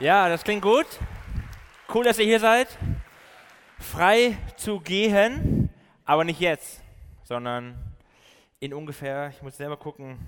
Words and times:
Ja, 0.00 0.28
das 0.28 0.42
klingt 0.42 0.62
gut. 0.62 0.86
Cool, 1.92 2.02
dass 2.02 2.18
ihr 2.18 2.24
hier 2.24 2.40
seid. 2.40 2.66
Frei 3.78 4.36
zu 4.56 4.80
gehen, 4.80 5.70
aber 6.04 6.24
nicht 6.24 6.40
jetzt, 6.40 6.82
sondern 7.22 7.76
in 8.58 8.74
ungefähr, 8.74 9.28
ich 9.28 9.40
muss 9.40 9.56
selber 9.56 9.76
gucken, 9.76 10.18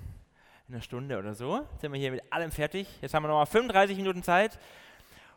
in 0.69 0.73
einer 0.73 0.81
Stunde 0.81 1.17
oder 1.17 1.33
so 1.33 1.67
sind 1.81 1.91
wir 1.91 1.99
hier 1.99 2.11
mit 2.11 2.31
allem 2.31 2.49
fertig. 2.49 2.87
Jetzt 3.01 3.13
haben 3.13 3.23
wir 3.23 3.27
noch 3.27 3.39
mal 3.39 3.45
35 3.45 3.97
Minuten 3.97 4.23
Zeit. 4.23 4.57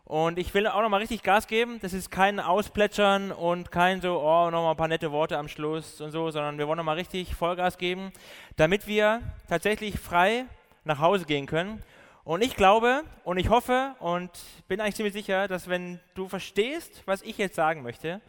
Und 0.05 0.39
ich 0.39 0.55
will 0.55 0.69
auch 0.69 0.81
noch 0.81 0.89
mal 0.89 0.99
richtig 0.99 1.25
Gas 1.25 1.49
geben. 1.49 1.81
Das 1.83 1.93
ist 1.93 2.13
kein 2.13 2.39
Ausplätschern 2.39 3.33
und 3.33 3.73
kein 3.73 4.01
so, 4.01 4.21
oh, 4.21 4.49
noch 4.51 4.63
mal 4.63 4.71
ein 4.73 4.77
paar 4.77 4.89
nette 4.89 5.11
Worte 5.11 5.39
am 5.39 5.49
Schluss 5.49 6.01
und 6.01 6.13
so, 6.13 6.31
sondern 6.31 6.57
wir 6.57 6.69
wollen 6.69 6.79
noch 6.79 6.85
mal 6.85 6.97
richtig 6.97 7.35
Vollgas 7.35 7.79
geben, 7.79 8.13
damit 8.57 8.87
wir 8.87 9.23
tatsächlich 9.49 9.99
frei 9.99 10.45
nach 10.85 11.01
Hause 11.01 11.25
gehen 11.25 11.47
können 11.47 11.83
und 12.25 12.43
ich 12.43 12.57
glaube 12.57 13.03
und 13.25 13.39
ich 13.39 13.49
hoffe 13.49 13.95
und 13.99 14.31
bin 14.69 14.81
eigentlich 14.81 14.97
ziemlich 14.97 15.15
sicher, 15.15 15.49
dass 15.49 15.69
wenn 15.69 16.01
du 16.15 16.29
verstehst, 16.29 17.03
was 17.07 17.23
ich 17.23 17.39
jetzt 17.39 17.57
sagen 17.57 17.83
möchte, 17.83 18.21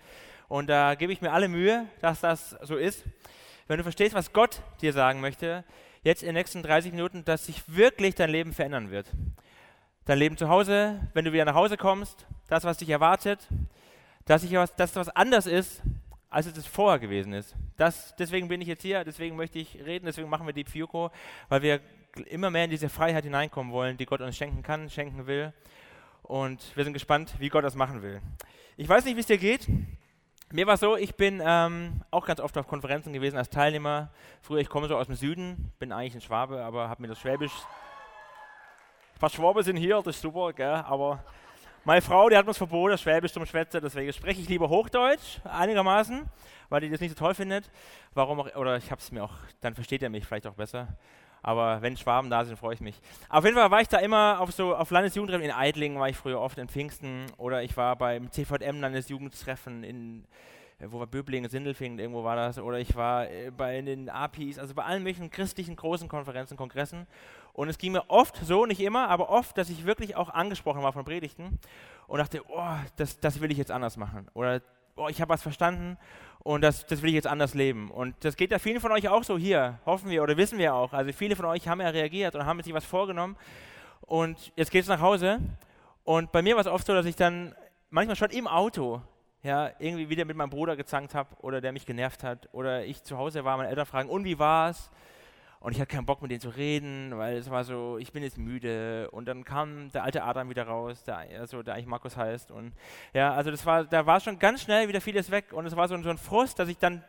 und 0.48 0.68
da 0.68 0.96
gebe 0.96 1.14
ich 1.14 1.22
mir 1.22 1.32
alle 1.32 1.48
Mühe, 1.48 1.88
dass 2.02 2.22
das 2.22 2.58
so 2.62 2.76
ist, 2.76 3.04
wenn 3.68 3.78
du 3.78 3.84
verstehst, 3.84 4.14
was 4.14 4.34
Gott 4.34 4.62
dir 4.82 4.92
sagen 4.92 5.22
möchte, 5.22 5.64
jetzt 6.04 6.24
in 6.24 6.28
den 6.28 6.36
nächsten 6.36 6.62
30 6.62 6.92
Minuten, 6.92 7.24
dass 7.24 7.46
sich 7.46 7.64
wirklich 7.68 8.16
dein 8.16 8.30
Leben 8.30 8.54
verändern 8.54 8.92
wird. 8.92 9.08
Dein 10.06 10.18
Leben 10.18 10.36
zu 10.36 10.50
Hause, 10.50 11.00
wenn 11.14 11.24
du 11.24 11.32
wieder 11.32 11.46
nach 11.46 11.56
Hause 11.56 11.78
kommst, 11.78 12.26
das, 12.50 12.64
was 12.64 12.78
dich 12.78 12.90
erwartet, 12.90 13.48
dass, 14.26 14.44
ich 14.44 14.52
was, 14.54 14.76
dass 14.76 14.96
was 14.96 15.10
anders 15.10 15.46
ist, 15.46 15.82
als 16.30 16.48
es 16.48 16.66
vorher 16.66 17.00
gewesen 17.00 17.34
ist. 17.34 17.56
Das, 17.78 18.16
deswegen 18.18 18.48
bin 18.48 18.62
ich 18.62 18.68
jetzt 18.68 18.82
hier, 18.82 19.04
deswegen 19.04 19.36
möchte 19.36 19.60
ich 19.60 19.76
reden, 19.86 20.06
deswegen 20.06 20.30
machen 20.30 20.46
wir 20.46 20.54
Deep 20.54 20.70
Fuko, 20.70 21.12
weil 21.50 21.62
wir 21.62 21.80
immer 22.28 22.50
mehr 22.50 22.66
in 22.66 22.70
diese 22.70 22.90
Freiheit 22.90 23.24
hineinkommen 23.24 23.72
wollen, 23.72 23.98
die 23.98 24.06
Gott 24.06 24.22
uns 24.22 24.38
schenken 24.38 24.64
kann, 24.64 24.90
schenken 24.90 25.28
will. 25.28 25.54
Und 26.24 26.76
wir 26.76 26.84
sind 26.84 26.94
gespannt, 26.94 27.34
wie 27.40 27.50
Gott 27.50 27.64
das 27.64 27.76
machen 27.76 28.02
will. 28.02 28.22
Ich 28.78 28.88
weiß 28.88 29.06
nicht, 29.06 29.16
wie 29.16 29.22
es 29.22 29.28
dir 29.28 29.38
geht. 29.38 29.68
Mir 30.52 30.68
war 30.68 30.74
es 30.74 30.82
so, 30.82 30.98
ich 30.98 31.16
bin 31.16 31.42
ähm, 31.44 32.02
auch 32.12 32.26
ganz 32.26 32.42
oft 32.42 32.58
auf 32.58 32.68
Konferenzen 32.68 33.14
gewesen 33.14 33.38
als 33.38 33.50
Teilnehmer. 33.50 34.12
Früher, 34.42 34.60
ich 34.60 34.70
komme 34.70 34.88
so 34.88 34.98
aus 34.98 35.08
dem 35.08 35.16
Süden, 35.16 35.72
bin 35.80 35.94
eigentlich 35.94 36.16
ein 36.16 36.22
Schwabe, 36.22 36.64
aber 36.64 36.90
habe 36.90 37.02
mir 37.02 37.08
das 37.08 37.20
Schwäbisch. 37.20 37.54
Ein 39.16 39.20
paar 39.20 39.30
Schwaben 39.30 39.64
sind 39.64 39.78
hier, 39.78 39.96
das 40.04 40.16
ist 40.16 40.22
super, 40.22 40.52
gell? 40.52 40.74
aber 40.74 41.24
meine 41.84 42.02
Frau, 42.02 42.30
die 42.30 42.36
hat 42.36 42.46
uns 42.48 42.58
verboten, 42.58 42.98
Schwäbisch 42.98 43.32
zum 43.32 43.46
Schwätzen, 43.46 43.80
deswegen 43.82 44.12
spreche 44.12 44.42
ich 44.42 44.50
lieber 44.50 44.68
Hochdeutsch, 44.68 45.40
einigermaßen, 45.46 46.26
weil 46.70 46.82
die 46.82 46.90
das 46.90 47.00
nicht 47.00 47.18
so 47.18 47.26
toll 47.26 47.34
findet. 47.34 47.72
Warum 48.14 48.42
auch, 48.42 48.56
oder 48.56 48.78
ich 48.78 48.92
habe 48.92 49.00
es 49.00 49.12
mir 49.12 49.24
auch, 49.24 49.34
dann 49.62 49.74
versteht 49.74 50.04
er 50.04 50.10
mich 50.10 50.26
vielleicht 50.26 50.48
auch 50.48 50.54
besser. 50.54 50.90
Aber 51.44 51.82
wenn 51.82 51.98
Schwaben 51.98 52.30
da 52.30 52.46
sind, 52.46 52.58
freue 52.58 52.76
ich 52.76 52.82
mich. 52.82 53.00
Auf 53.30 53.44
jeden 53.44 53.58
Fall 53.58 53.72
war 53.72 53.82
ich 53.82 53.88
da 53.88 53.98
immer 53.98 54.40
auf 54.40 54.52
so 54.52 54.76
auf 54.76 54.92
Landesjugendtreffen 54.92 55.46
in 55.46 55.52
Eidlingen, 55.52 56.00
war 56.00 56.10
ich 56.10 56.18
früher 56.18 56.40
oft 56.40 56.58
in 56.58 56.68
Pfingsten. 56.68 57.26
Oder 57.38 57.64
ich 57.64 57.76
war 57.78 57.96
beim 57.96 58.32
CVM 58.32 58.80
Landesjugendtreffen 58.80 59.84
in 59.84 60.26
äh, 60.82 60.92
wo 60.92 61.00
war 61.00 61.08
Böblingen, 61.08 61.50
Sindelfingen, 61.50 62.00
irgendwo 62.00 62.24
war 62.24 62.36
das. 62.36 62.60
Oder 62.60 62.80
ich 62.80 62.96
war 62.96 63.30
äh, 63.30 63.52
bei 63.52 63.82
den 63.82 64.10
APIs, 64.10 64.60
also 64.60 64.74
bei 64.74 64.84
allen 64.84 65.04
möglichen 65.04 65.30
christlichen 65.30 65.76
großen 65.76 66.08
Konferenzen, 66.08 66.58
Kongressen. 66.58 67.08
Und 67.54 67.70
es 67.70 67.78
ging 67.78 67.92
mir 67.92 68.10
oft 68.10 68.38
so, 68.38 68.66
nicht 68.66 68.82
immer, 68.82 69.10
aber 69.10 69.30
oft, 69.30 69.58
dass 69.58 69.70
ich 69.70 69.86
wirklich 69.86 70.16
auch 70.16 70.30
angesprochen 70.30 70.82
war 70.82 70.94
von 70.94 71.06
Predigten 71.06 71.60
und 72.08 72.18
dachte, 72.18 72.42
oh, 72.48 72.76
das, 72.96 73.20
das 73.20 73.42
will 73.42 73.52
ich 73.52 73.58
jetzt 73.58 73.72
anders 73.72 73.98
machen. 73.98 74.28
Oder 74.34 74.62
oh, 75.02 75.08
ich 75.10 75.22
habe 75.22 75.30
was 75.30 75.42
verstanden 75.42 75.98
und 76.40 76.62
das, 76.62 76.86
das 76.86 77.02
will 77.02 77.10
ich 77.10 77.16
jetzt 77.16 77.28
anders 77.28 77.54
leben. 77.54 77.92
Und 77.92 78.16
das 78.22 78.36
geht 78.36 78.52
ja 78.52 78.60
vielen 78.60 78.80
von 78.80 78.92
euch 78.92 79.08
auch 79.10 79.24
so 79.24 79.38
hier, 79.38 79.80
hoffen 79.86 80.10
wir 80.10 80.24
oder 80.24 80.38
wissen 80.38 80.58
wir 80.58 80.74
auch. 80.74 80.94
Also 80.94 81.12
viele 81.14 81.36
von 81.36 81.46
euch 81.46 81.68
haben 81.68 81.82
ja 81.82 81.90
reagiert 81.90 82.36
und 82.36 82.46
haben 82.46 82.62
sich 82.62 82.74
was 82.74 82.86
vorgenommen. 82.86 83.38
Und 84.02 84.52
jetzt 84.56 84.72
geht 84.72 84.84
es 84.84 84.90
nach 84.90 85.02
Hause. 85.02 85.40
Und 86.04 86.32
bei 86.32 86.42
mir 86.42 86.56
war 86.56 86.62
es 86.62 86.68
oft 86.68 86.86
so, 86.86 86.94
dass 86.94 87.06
ich 87.06 87.16
dann 87.16 87.56
manchmal 87.90 88.16
schon 88.16 88.32
im 88.32 88.48
Auto 88.48 89.02
ja, 89.44 89.72
irgendwie 89.80 90.10
wieder 90.10 90.26
mit 90.26 90.38
meinem 90.38 90.50
Bruder 90.50 90.76
gezankt 90.76 91.16
habe 91.16 91.30
oder 91.42 91.62
der 91.62 91.72
mich 91.72 91.86
genervt 91.86 92.24
hat. 92.24 92.50
Oder 92.52 92.86
ich 92.86 93.04
zu 93.04 93.18
Hause 93.18 93.44
war, 93.44 93.58
meine 93.58 93.70
Eltern 93.70 93.86
fragen, 93.86 94.10
und 94.10 94.24
wie 94.24 94.38
war's? 94.38 94.92
Und 95.62 95.74
ich 95.74 95.80
hatte 95.80 95.96
keinen 95.96 96.08
Bock 96.08 96.24
mit 96.24 96.32
denen 96.32 96.42
zu 96.42 96.50
reden, 96.50 97.16
weil 97.20 97.38
es 97.38 97.52
war 97.52 97.64
so, 97.64 98.00
ich 98.00 98.12
bin 98.12 98.24
jetzt 98.24 98.40
müde. 98.40 99.08
Und 99.12 99.28
dann 99.28 99.46
kam 99.46 99.92
der 99.92 100.04
alte 100.04 100.24
Adam 100.24 100.50
wieder 100.50 100.64
raus, 100.64 101.04
der, 101.04 101.20
also 101.40 101.62
der 101.62 101.76
eigentlich 101.76 101.86
Markus 101.86 102.18
heißt. 102.18 102.50
Und 102.50 102.74
ja, 103.14 103.32
also 103.32 103.52
das 103.52 103.64
war, 103.64 103.84
da 103.84 104.08
war 104.08 104.20
schon 104.20 104.40
ganz 104.40 104.64
schnell 104.64 104.88
wieder 104.88 105.02
vieles 105.02 105.30
weg. 105.30 105.54
Und 105.54 105.68
es 105.68 105.76
war 105.76 105.88
so, 105.88 106.02
so 106.02 106.10
ein 106.10 106.18
Frust, 106.18 106.58
dass 106.58 106.68
ich 106.68 106.80
dann 106.80 107.04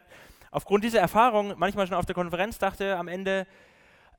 aufgrund 0.51 0.85
dieser 0.85 1.01
Erfahrung 1.01 1.55
manchmal 1.57 1.87
schon 1.87 1.97
auf 1.97 2.05
der 2.05 2.15
Konferenz 2.15 2.59
dachte 2.59 2.99
am 2.99 3.09
Ende, 3.09 3.47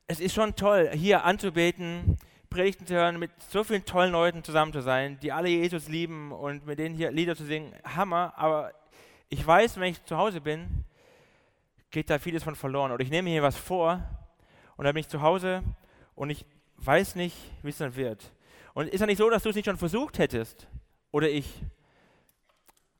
es 0.07 0.19
ist 0.19 0.33
schon 0.33 0.55
toll, 0.55 0.89
hier 0.93 1.23
anzubeten, 1.25 2.17
Predigten 2.49 2.87
zu 2.87 2.95
hören, 2.95 3.19
mit 3.19 3.29
so 3.49 3.63
vielen 3.63 3.85
tollen 3.85 4.11
Leuten 4.11 4.43
zusammen 4.43 4.73
zu 4.73 4.81
sein, 4.81 5.19
die 5.21 5.31
alle 5.31 5.49
Jesus 5.49 5.87
lieben 5.89 6.31
und 6.31 6.65
mit 6.65 6.79
denen 6.79 6.95
hier 6.95 7.11
Lieder 7.11 7.35
zu 7.35 7.45
singen. 7.45 7.71
Hammer, 7.83 8.33
aber 8.35 8.71
ich 9.29 9.45
weiß, 9.45 9.79
wenn 9.79 9.91
ich 9.91 10.03
zu 10.05 10.17
Hause 10.17 10.41
bin, 10.41 10.85
geht 11.91 12.09
da 12.09 12.17
vieles 12.17 12.43
von 12.43 12.55
verloren. 12.55 12.91
Oder 12.91 13.03
ich 13.03 13.11
nehme 13.11 13.29
hier 13.29 13.43
was 13.43 13.55
vor 13.55 14.01
und 14.77 14.85
dann 14.85 14.93
bin 14.93 15.01
ich 15.01 15.09
zu 15.09 15.21
Hause 15.21 15.63
und 16.15 16.29
ich 16.29 16.45
weiß 16.77 17.15
nicht, 17.15 17.35
wie 17.61 17.69
es 17.69 17.77
dann 17.77 17.95
wird. 17.95 18.31
Und 18.73 18.87
ist 18.89 19.01
ja 19.01 19.05
nicht 19.05 19.17
so, 19.17 19.29
dass 19.29 19.43
du 19.43 19.49
es 19.49 19.55
nicht 19.55 19.65
schon 19.65 19.77
versucht 19.77 20.17
hättest 20.19 20.67
oder 21.11 21.29
ich. 21.29 21.47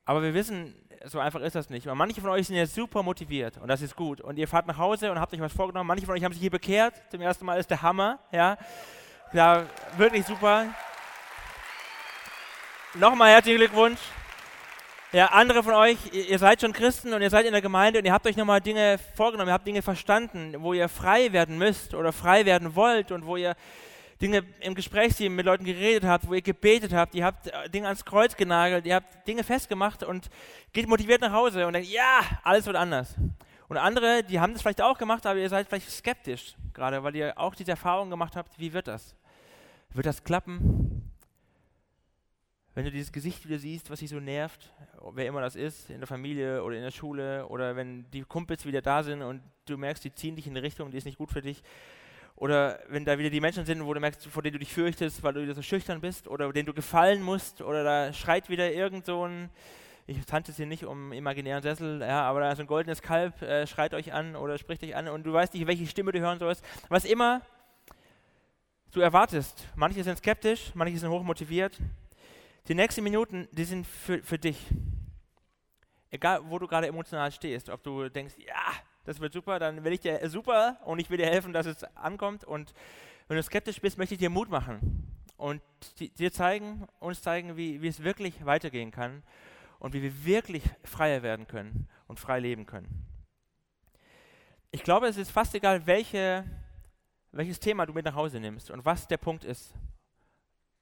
Aber 0.04 0.22
wir 0.22 0.34
wissen, 0.34 0.74
so 1.04 1.18
einfach 1.18 1.40
ist 1.40 1.54
das 1.54 1.70
nicht. 1.70 1.86
Und 1.86 1.98
manche 1.98 2.20
von 2.20 2.30
euch 2.30 2.46
sind 2.46 2.56
jetzt 2.56 2.74
super 2.74 3.02
motiviert 3.02 3.58
und 3.58 3.68
das 3.68 3.82
ist 3.82 3.96
gut. 3.96 4.20
Und 4.20 4.38
ihr 4.38 4.48
fahrt 4.48 4.66
nach 4.66 4.78
Hause 4.78 5.10
und 5.10 5.18
habt 5.18 5.32
euch 5.34 5.40
was 5.40 5.52
vorgenommen. 5.52 5.88
Manche 5.88 6.06
von 6.06 6.14
euch 6.14 6.24
haben 6.24 6.32
sich 6.32 6.40
hier 6.40 6.50
bekehrt. 6.50 6.94
Zum 7.10 7.20
ersten 7.20 7.44
Mal 7.44 7.58
ist 7.58 7.70
der 7.70 7.82
Hammer. 7.82 8.18
Ja, 8.32 8.56
ja 9.32 9.66
wirklich 9.96 10.24
super. 10.24 10.66
Nochmal 12.94 13.32
herzlichen 13.32 13.58
Glückwunsch. 13.58 14.00
Ja, 15.14 15.26
andere 15.26 15.62
von 15.62 15.74
euch, 15.74 15.96
ihr 16.12 16.40
seid 16.40 16.60
schon 16.60 16.72
Christen 16.72 17.12
und 17.12 17.22
ihr 17.22 17.30
seid 17.30 17.46
in 17.46 17.52
der 17.52 17.62
Gemeinde 17.62 18.00
und 18.00 18.04
ihr 18.04 18.12
habt 18.12 18.26
euch 18.26 18.36
nochmal 18.36 18.60
Dinge 18.60 18.98
vorgenommen, 19.14 19.48
ihr 19.48 19.52
habt 19.52 19.64
Dinge 19.64 19.80
verstanden, 19.80 20.56
wo 20.58 20.72
ihr 20.72 20.88
frei 20.88 21.32
werden 21.32 21.56
müsst 21.56 21.94
oder 21.94 22.10
frei 22.10 22.46
werden 22.46 22.74
wollt 22.74 23.12
und 23.12 23.24
wo 23.24 23.36
ihr 23.36 23.54
Dinge 24.20 24.42
im 24.58 24.74
Gesprächsteam 24.74 25.36
mit 25.36 25.46
Leuten 25.46 25.62
geredet 25.62 26.02
habt, 26.02 26.26
wo 26.26 26.34
ihr 26.34 26.42
gebetet 26.42 26.92
habt, 26.92 27.14
ihr 27.14 27.24
habt 27.24 27.46
äh, 27.46 27.70
Dinge 27.70 27.86
ans 27.86 28.04
Kreuz 28.04 28.34
genagelt, 28.34 28.86
ihr 28.86 28.96
habt 28.96 29.28
Dinge 29.28 29.44
festgemacht 29.44 30.02
und 30.02 30.30
geht 30.72 30.88
motiviert 30.88 31.20
nach 31.20 31.32
Hause 31.32 31.64
und 31.68 31.74
denkt, 31.74 31.90
ja, 31.90 32.22
alles 32.42 32.66
wird 32.66 32.74
anders. 32.74 33.14
Und 33.68 33.76
andere, 33.76 34.24
die 34.24 34.40
haben 34.40 34.52
das 34.52 34.62
vielleicht 34.62 34.82
auch 34.82 34.98
gemacht, 34.98 35.24
aber 35.26 35.38
ihr 35.38 35.48
seid 35.48 35.68
vielleicht 35.68 35.92
skeptisch, 35.92 36.56
gerade 36.72 37.04
weil 37.04 37.14
ihr 37.14 37.38
auch 37.38 37.54
diese 37.54 37.70
Erfahrung 37.70 38.10
gemacht 38.10 38.34
habt, 38.34 38.58
wie 38.58 38.72
wird 38.72 38.88
das? 38.88 39.14
Wird 39.90 40.06
das 40.06 40.24
klappen? 40.24 40.93
Wenn 42.74 42.84
du 42.84 42.90
dieses 42.90 43.12
Gesicht 43.12 43.46
wieder 43.46 43.58
siehst, 43.58 43.88
was 43.88 44.00
dich 44.00 44.10
so 44.10 44.18
nervt, 44.18 44.72
wer 45.12 45.26
immer 45.26 45.40
das 45.40 45.54
ist, 45.54 45.90
in 45.90 45.98
der 45.98 46.08
Familie 46.08 46.62
oder 46.64 46.74
in 46.74 46.82
der 46.82 46.90
Schule 46.90 47.46
oder 47.46 47.76
wenn 47.76 48.10
die 48.10 48.22
Kumpels 48.22 48.66
wieder 48.66 48.82
da 48.82 49.04
sind 49.04 49.22
und 49.22 49.42
du 49.66 49.76
merkst, 49.76 50.04
die 50.04 50.12
ziehen 50.12 50.34
dich 50.34 50.48
in 50.48 50.54
eine 50.54 50.62
Richtung, 50.62 50.90
die 50.90 50.98
ist 50.98 51.04
nicht 51.04 51.18
gut 51.18 51.30
für 51.30 51.40
dich. 51.40 51.62
Oder 52.34 52.80
wenn 52.88 53.04
da 53.04 53.16
wieder 53.16 53.30
die 53.30 53.40
Menschen 53.40 53.64
sind, 53.64 53.84
wo 53.84 53.94
du 53.94 54.00
merkst, 54.00 54.26
vor 54.26 54.42
denen 54.42 54.54
du 54.54 54.58
dich 54.58 54.72
fürchtest, 54.72 55.22
weil 55.22 55.34
du 55.34 55.42
wieder 55.42 55.54
so 55.54 55.62
schüchtern 55.62 56.00
bist 56.00 56.26
oder 56.26 56.52
denen 56.52 56.66
du 56.66 56.74
gefallen 56.74 57.22
musst 57.22 57.62
oder 57.62 57.84
da 57.84 58.12
schreit 58.12 58.48
wieder 58.48 58.72
irgend 58.72 59.06
so 59.06 59.24
ein, 59.24 59.50
ich 60.08 60.18
tanze 60.26 60.50
jetzt 60.50 60.56
hier 60.56 60.66
nicht 60.66 60.84
um 60.84 61.12
imaginären 61.12 61.62
Sessel, 61.62 62.00
ja, 62.00 62.22
aber 62.22 62.40
da 62.40 62.50
ist 62.50 62.58
ein 62.58 62.66
goldenes 62.66 63.02
Kalb, 63.02 63.40
äh, 63.40 63.68
schreit 63.68 63.94
euch 63.94 64.12
an 64.12 64.34
oder 64.34 64.58
spricht 64.58 64.82
euch 64.82 64.96
an 64.96 65.06
und 65.06 65.22
du 65.22 65.32
weißt 65.32 65.54
nicht, 65.54 65.68
welche 65.68 65.86
Stimme 65.86 66.10
du 66.10 66.18
hören 66.18 66.40
sollst. 66.40 66.64
Was 66.88 67.04
immer 67.04 67.40
du 68.90 69.00
erwartest. 69.00 69.68
Manche 69.76 70.02
sind 70.02 70.18
skeptisch, 70.18 70.72
manche 70.74 70.98
sind 70.98 71.10
hochmotiviert. 71.10 71.78
Die 72.66 72.74
nächsten 72.74 73.04
Minuten, 73.04 73.46
die 73.52 73.64
sind 73.64 73.86
für, 73.86 74.22
für 74.22 74.38
dich. 74.38 74.58
Egal, 76.10 76.40
wo 76.48 76.58
du 76.58 76.66
gerade 76.66 76.86
emotional 76.86 77.30
stehst, 77.30 77.68
ob 77.68 77.82
du 77.82 78.08
denkst, 78.08 78.36
ja, 78.38 78.72
das 79.04 79.20
wird 79.20 79.34
super, 79.34 79.58
dann 79.58 79.84
will 79.84 79.92
ich 79.92 80.00
dir 80.00 80.26
super 80.30 80.78
und 80.86 80.98
ich 80.98 81.10
will 81.10 81.18
dir 81.18 81.26
helfen, 81.26 81.52
dass 81.52 81.66
es 81.66 81.84
ankommt. 81.94 82.42
Und 82.42 82.72
wenn 83.28 83.36
du 83.36 83.42
skeptisch 83.42 83.82
bist, 83.82 83.98
möchte 83.98 84.14
ich 84.14 84.20
dir 84.20 84.30
Mut 84.30 84.48
machen 84.48 85.12
und 85.36 85.60
dir 85.98 86.32
zeigen, 86.32 86.88
uns 87.00 87.20
zeigen, 87.20 87.58
wie, 87.58 87.82
wie 87.82 87.88
es 87.88 88.02
wirklich 88.02 88.46
weitergehen 88.46 88.90
kann 88.90 89.22
und 89.78 89.92
wie 89.92 90.02
wir 90.02 90.24
wirklich 90.24 90.62
freier 90.84 91.22
werden 91.22 91.46
können 91.46 91.86
und 92.06 92.18
frei 92.18 92.40
leben 92.40 92.64
können. 92.64 93.04
Ich 94.70 94.82
glaube, 94.82 95.06
es 95.06 95.18
ist 95.18 95.30
fast 95.30 95.54
egal, 95.54 95.86
welche, 95.86 96.44
welches 97.30 97.60
Thema 97.60 97.84
du 97.84 97.92
mit 97.92 98.06
nach 98.06 98.14
Hause 98.14 98.40
nimmst 98.40 98.70
und 98.70 98.86
was 98.86 99.06
der 99.06 99.18
Punkt 99.18 99.44
ist 99.44 99.74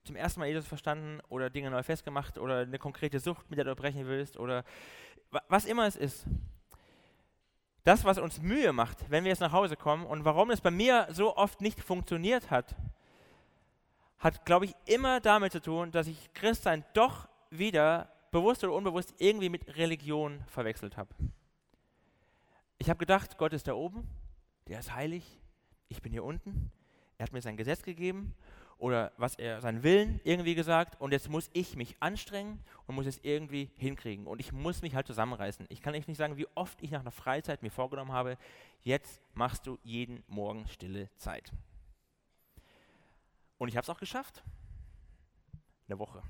zum 0.04 0.16
ersten 0.16 0.40
Mal 0.40 0.48
Jesus 0.48 0.66
verstanden 0.66 1.20
oder 1.28 1.50
Dinge 1.50 1.70
neu 1.70 1.82
festgemacht 1.82 2.38
oder 2.38 2.60
eine 2.60 2.78
konkrete 2.78 3.20
Sucht, 3.20 3.48
mit 3.50 3.58
der 3.58 3.64
du 3.64 3.76
brechen 3.76 4.06
willst 4.06 4.36
oder 4.36 4.64
was 5.48 5.64
immer 5.64 5.86
es 5.86 5.96
ist. 5.96 6.26
Das, 7.84 8.04
was 8.04 8.18
uns 8.18 8.40
Mühe 8.40 8.72
macht, 8.72 9.10
wenn 9.10 9.24
wir 9.24 9.30
jetzt 9.30 9.40
nach 9.40 9.52
Hause 9.52 9.76
kommen 9.76 10.06
und 10.06 10.24
warum 10.24 10.50
es 10.50 10.60
bei 10.60 10.70
mir 10.70 11.08
so 11.10 11.36
oft 11.36 11.60
nicht 11.60 11.80
funktioniert 11.80 12.50
hat, 12.50 12.76
hat, 14.18 14.44
glaube 14.44 14.66
ich, 14.66 14.74
immer 14.86 15.20
damit 15.20 15.52
zu 15.52 15.60
tun, 15.60 15.90
dass 15.90 16.06
ich 16.06 16.32
Christsein 16.32 16.84
doch 16.94 17.28
wieder 17.50 18.12
bewusst 18.30 18.62
oder 18.62 18.72
unbewusst 18.72 19.14
irgendwie 19.18 19.48
mit 19.48 19.76
Religion 19.76 20.44
verwechselt 20.46 20.96
habe. 20.96 21.12
Ich 22.78 22.88
habe 22.88 22.98
gedacht, 22.98 23.36
Gott 23.36 23.52
ist 23.52 23.66
da 23.66 23.74
oben, 23.74 24.08
der 24.68 24.78
ist 24.78 24.94
heilig, 24.94 25.40
ich 25.88 26.02
bin 26.02 26.12
hier 26.12 26.24
unten, 26.24 26.70
er 27.18 27.24
hat 27.24 27.32
mir 27.32 27.42
sein 27.42 27.56
Gesetz 27.56 27.82
gegeben 27.82 28.34
oder 28.82 29.12
was 29.16 29.36
er 29.36 29.60
seinen 29.60 29.84
Willen 29.84 30.20
irgendwie 30.24 30.56
gesagt 30.56 31.00
und 31.00 31.12
jetzt 31.12 31.28
muss 31.28 31.50
ich 31.52 31.76
mich 31.76 31.94
anstrengen 32.00 32.58
und 32.88 32.96
muss 32.96 33.06
es 33.06 33.20
irgendwie 33.22 33.70
hinkriegen 33.76 34.26
und 34.26 34.40
ich 34.40 34.50
muss 34.50 34.82
mich 34.82 34.96
halt 34.96 35.06
zusammenreißen. 35.06 35.66
Ich 35.68 35.82
kann 35.82 35.94
euch 35.94 36.08
nicht 36.08 36.16
sagen, 36.16 36.36
wie 36.36 36.48
oft 36.56 36.82
ich 36.82 36.90
nach 36.90 37.02
einer 37.02 37.12
Freizeit 37.12 37.62
mir 37.62 37.70
vorgenommen 37.70 38.10
habe, 38.10 38.36
jetzt 38.82 39.22
machst 39.34 39.68
du 39.68 39.78
jeden 39.84 40.24
Morgen 40.26 40.66
stille 40.66 41.08
Zeit. 41.16 41.52
Und 43.56 43.68
ich 43.68 43.76
habe 43.76 43.84
es 43.84 43.90
auch 43.90 44.00
geschafft. 44.00 44.42
Eine 45.86 46.00
Woche. 46.00 46.20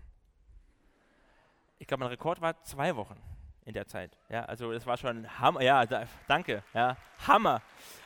Ich 1.78 1.86
glaube, 1.86 2.00
mein 2.00 2.10
Rekord 2.10 2.42
war 2.42 2.62
zwei 2.64 2.94
Wochen 2.96 3.16
in 3.64 3.72
der 3.72 3.86
Zeit. 3.86 4.18
Ja, 4.28 4.44
also 4.44 4.72
das 4.72 4.84
war 4.84 4.98
schon 4.98 5.26
Hammer. 5.38 5.62
Ja, 5.62 5.86
da, 5.86 6.06
danke. 6.28 6.62
Ja, 6.74 6.98
Hammer 7.26 7.62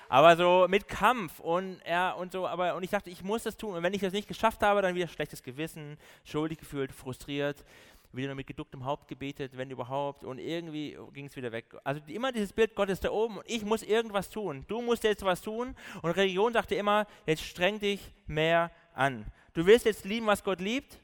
aber 0.08 0.36
so 0.36 0.66
mit 0.68 0.88
Kampf 0.88 1.40
und 1.40 1.80
ja 1.88 2.12
und 2.12 2.32
so, 2.32 2.46
aber 2.46 2.74
und 2.76 2.82
ich 2.82 2.90
dachte, 2.90 3.10
ich 3.10 3.22
muss 3.22 3.42
das 3.42 3.56
tun 3.56 3.74
und 3.74 3.82
wenn 3.82 3.94
ich 3.94 4.00
das 4.00 4.12
nicht 4.12 4.28
geschafft 4.28 4.62
habe, 4.62 4.82
dann 4.82 4.94
wieder 4.94 5.08
schlechtes 5.08 5.42
Gewissen, 5.42 5.98
schuldig 6.24 6.58
gefühlt, 6.58 6.92
frustriert, 6.92 7.64
wieder 8.12 8.28
nur 8.28 8.36
mit 8.36 8.46
geducktem 8.46 8.84
Haupt 8.84 9.08
gebetet, 9.08 9.56
wenn 9.56 9.70
überhaupt 9.70 10.24
und 10.24 10.38
irgendwie 10.38 10.96
ging 11.12 11.26
es 11.26 11.36
wieder 11.36 11.52
weg. 11.52 11.66
Also 11.84 12.00
immer 12.06 12.32
dieses 12.32 12.52
Bild, 12.52 12.74
Gott 12.74 12.88
ist 12.88 13.04
da 13.04 13.10
oben 13.10 13.38
und 13.38 13.44
ich 13.48 13.64
muss 13.64 13.82
irgendwas 13.82 14.30
tun. 14.30 14.64
Du 14.68 14.80
musst 14.80 15.04
jetzt 15.04 15.24
was 15.24 15.42
tun 15.42 15.74
und 16.02 16.10
Religion 16.12 16.52
sagte 16.52 16.74
immer, 16.74 17.06
jetzt 17.26 17.42
streng 17.42 17.78
dich 17.78 18.00
mehr 18.26 18.70
an. 18.94 19.26
Du 19.54 19.66
willst 19.66 19.86
jetzt 19.86 20.04
lieben, 20.04 20.26
was 20.26 20.44
Gott 20.44 20.60
liebt, 20.60 20.98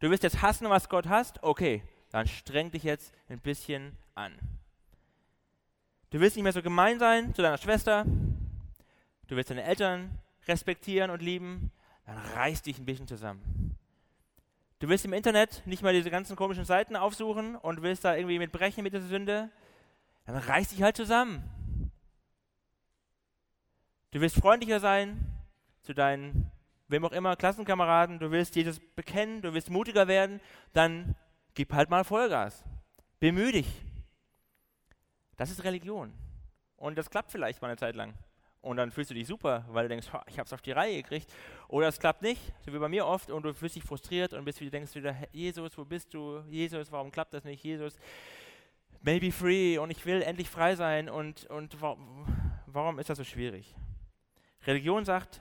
du 0.00 0.10
willst 0.10 0.22
jetzt 0.22 0.42
hassen, 0.42 0.68
was 0.68 0.88
Gott 0.88 1.08
hasst, 1.08 1.42
okay, 1.42 1.82
dann 2.10 2.26
streng 2.26 2.70
dich 2.70 2.82
jetzt 2.82 3.12
ein 3.28 3.40
bisschen 3.40 3.96
an. 4.14 4.32
Du 6.10 6.20
willst 6.20 6.36
nicht 6.36 6.42
mehr 6.42 6.52
so 6.52 6.62
gemein 6.62 6.98
sein 6.98 7.34
zu 7.34 7.40
deiner 7.40 7.56
Schwester, 7.56 8.04
du 9.28 9.36
willst 9.36 9.50
deine 9.50 9.64
Eltern 9.64 10.18
respektieren 10.46 11.10
und 11.10 11.22
lieben, 11.22 11.70
dann 12.06 12.18
reiß 12.18 12.62
dich 12.62 12.78
ein 12.78 12.84
bisschen 12.84 13.06
zusammen. 13.06 13.78
Du 14.80 14.88
willst 14.88 15.04
im 15.04 15.12
Internet 15.12 15.62
nicht 15.64 15.82
mal 15.82 15.92
diese 15.92 16.10
ganzen 16.10 16.34
komischen 16.34 16.64
Seiten 16.64 16.96
aufsuchen 16.96 17.54
und 17.54 17.82
willst 17.82 18.04
da 18.04 18.16
irgendwie 18.16 18.38
mit 18.38 18.50
brechen 18.50 18.82
mit 18.82 18.92
dieser 18.92 19.06
Sünde, 19.06 19.50
dann 20.26 20.36
reiß 20.36 20.70
dich 20.70 20.82
halt 20.82 20.96
zusammen. 20.96 21.92
Du 24.10 24.20
willst 24.20 24.36
freundlicher 24.36 24.80
sein 24.80 25.24
zu 25.82 25.94
deinen, 25.94 26.50
wem 26.88 27.04
auch 27.04 27.12
immer, 27.12 27.36
Klassenkameraden, 27.36 28.18
du 28.18 28.30
willst 28.30 28.56
Jesus 28.56 28.80
bekennen, 28.96 29.40
du 29.40 29.54
willst 29.54 29.70
mutiger 29.70 30.08
werden, 30.08 30.40
dann 30.72 31.14
gib 31.54 31.72
halt 31.72 31.88
mal 31.88 32.04
Vollgas. 32.04 32.64
Bemühe 33.20 33.52
dich. 33.52 33.68
Das 35.36 35.50
ist 35.50 35.64
Religion. 35.64 36.12
Und 36.76 36.98
das 36.98 37.08
klappt 37.08 37.30
vielleicht 37.30 37.62
mal 37.62 37.68
eine 37.68 37.76
Zeit 37.76 37.94
lang 37.94 38.14
und 38.62 38.76
dann 38.76 38.90
fühlst 38.90 39.10
du 39.10 39.14
dich 39.14 39.26
super, 39.26 39.64
weil 39.68 39.84
du 39.84 39.88
denkst, 39.90 40.08
ich 40.28 40.38
habe 40.38 40.46
es 40.46 40.52
auf 40.52 40.62
die 40.62 40.72
Reihe 40.72 41.02
gekriegt. 41.02 41.32
Oder 41.68 41.88
es 41.88 41.98
klappt 41.98 42.22
nicht, 42.22 42.40
so 42.64 42.72
wie 42.72 42.78
bei 42.78 42.88
mir 42.88 43.06
oft, 43.06 43.30
und 43.30 43.42
du 43.42 43.52
fühlst 43.52 43.76
dich 43.76 43.84
frustriert 43.84 44.32
und 44.32 44.44
bist 44.44 44.60
wieder, 44.60 44.70
denkst 44.70 44.94
wieder, 44.94 45.14
Jesus, 45.32 45.76
wo 45.76 45.84
bist 45.84 46.14
du? 46.14 46.40
Jesus, 46.48 46.90
warum 46.90 47.10
klappt 47.10 47.34
das 47.34 47.44
nicht? 47.44 47.62
Jesus, 47.62 47.98
maybe 49.02 49.32
free 49.32 49.78
und 49.78 49.90
ich 49.90 50.06
will 50.06 50.22
endlich 50.22 50.48
frei 50.48 50.76
sein 50.76 51.08
und, 51.08 51.44
und 51.46 51.80
warum, 51.80 52.26
warum 52.66 52.98
ist 52.98 53.10
das 53.10 53.18
so 53.18 53.24
schwierig? 53.24 53.74
Religion 54.64 55.04
sagt, 55.04 55.40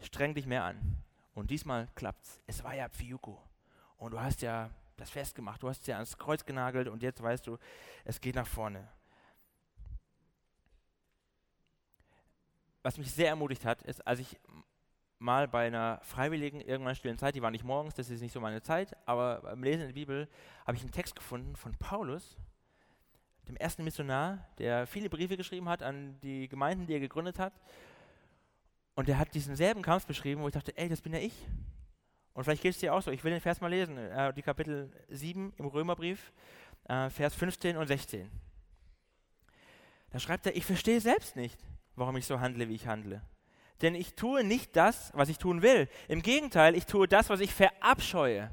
streng 0.00 0.34
dich 0.34 0.46
mehr 0.46 0.64
an. 0.64 1.02
Und 1.34 1.50
diesmal 1.50 1.88
klappt's. 1.94 2.40
Es 2.46 2.64
war 2.64 2.74
ja 2.74 2.88
Pfiuko. 2.88 3.38
Und 3.98 4.12
du 4.12 4.20
hast 4.20 4.40
ja 4.40 4.70
das 4.96 5.10
festgemacht, 5.10 5.62
du 5.62 5.68
hast 5.68 5.82
es 5.82 5.86
ja 5.88 5.96
ans 5.96 6.16
Kreuz 6.16 6.44
genagelt 6.44 6.88
und 6.88 7.02
jetzt 7.02 7.22
weißt 7.22 7.46
du, 7.46 7.58
es 8.04 8.20
geht 8.20 8.36
nach 8.36 8.46
vorne. 8.46 8.88
Was 12.84 12.98
mich 12.98 13.10
sehr 13.10 13.28
ermutigt 13.28 13.64
hat, 13.64 13.82
ist, 13.82 14.06
als 14.06 14.20
ich 14.20 14.38
mal 15.18 15.48
bei 15.48 15.66
einer 15.66 16.00
freiwilligen, 16.02 16.60
irgendwann 16.60 16.94
stillen 16.94 17.16
Zeit, 17.16 17.34
die 17.34 17.40
war 17.40 17.50
nicht 17.50 17.64
morgens, 17.64 17.94
das 17.94 18.10
ist 18.10 18.20
nicht 18.20 18.32
so 18.32 18.40
meine 18.40 18.60
Zeit, 18.60 18.94
aber 19.06 19.40
beim 19.40 19.62
Lesen 19.62 19.80
in 19.80 19.86
der 19.88 19.94
Bibel 19.94 20.28
habe 20.66 20.76
ich 20.76 20.82
einen 20.82 20.92
Text 20.92 21.16
gefunden 21.16 21.56
von 21.56 21.74
Paulus, 21.76 22.36
dem 23.48 23.56
ersten 23.56 23.84
Missionar, 23.84 24.46
der 24.58 24.86
viele 24.86 25.08
Briefe 25.08 25.38
geschrieben 25.38 25.68
hat 25.68 25.82
an 25.82 26.20
die 26.20 26.46
Gemeinden, 26.46 26.86
die 26.86 26.92
er 26.92 27.00
gegründet 27.00 27.38
hat. 27.38 27.54
Und 28.94 29.08
der 29.08 29.18
hat 29.18 29.34
diesen 29.34 29.56
selben 29.56 29.82
Kampf 29.82 30.06
beschrieben, 30.06 30.42
wo 30.42 30.46
ich 30.46 30.54
dachte, 30.54 30.76
ey, 30.76 30.88
das 30.88 31.00
bin 31.00 31.14
ja 31.14 31.18
ich. 31.18 31.34
Und 32.34 32.44
vielleicht 32.44 32.62
geht 32.62 32.72
es 32.72 32.78
dir 32.78 32.94
auch 32.94 33.02
so. 33.02 33.10
Ich 33.10 33.24
will 33.24 33.32
den 33.32 33.40
Vers 33.40 33.60
mal 33.60 33.68
lesen, 33.68 33.96
äh, 33.96 34.32
die 34.34 34.42
Kapitel 34.42 34.92
7 35.08 35.52
im 35.56 35.66
Römerbrief, 35.66 36.32
äh, 36.84 37.08
Vers 37.10 37.34
15 37.34 37.76
und 37.76 37.86
16. 37.86 38.30
Da 40.10 40.18
schreibt 40.18 40.46
er, 40.46 40.54
ich 40.54 40.64
verstehe 40.64 41.00
selbst 41.00 41.34
nicht 41.34 41.58
warum 41.96 42.16
ich 42.16 42.26
so 42.26 42.40
handle, 42.40 42.68
wie 42.68 42.74
ich 42.74 42.86
handle. 42.86 43.22
Denn 43.82 43.94
ich 43.94 44.14
tue 44.14 44.44
nicht 44.44 44.76
das, 44.76 45.10
was 45.14 45.28
ich 45.28 45.38
tun 45.38 45.62
will. 45.62 45.88
Im 46.08 46.22
Gegenteil, 46.22 46.74
ich 46.74 46.86
tue 46.86 47.08
das, 47.08 47.28
was 47.28 47.40
ich 47.40 47.52
verabscheue. 47.52 48.52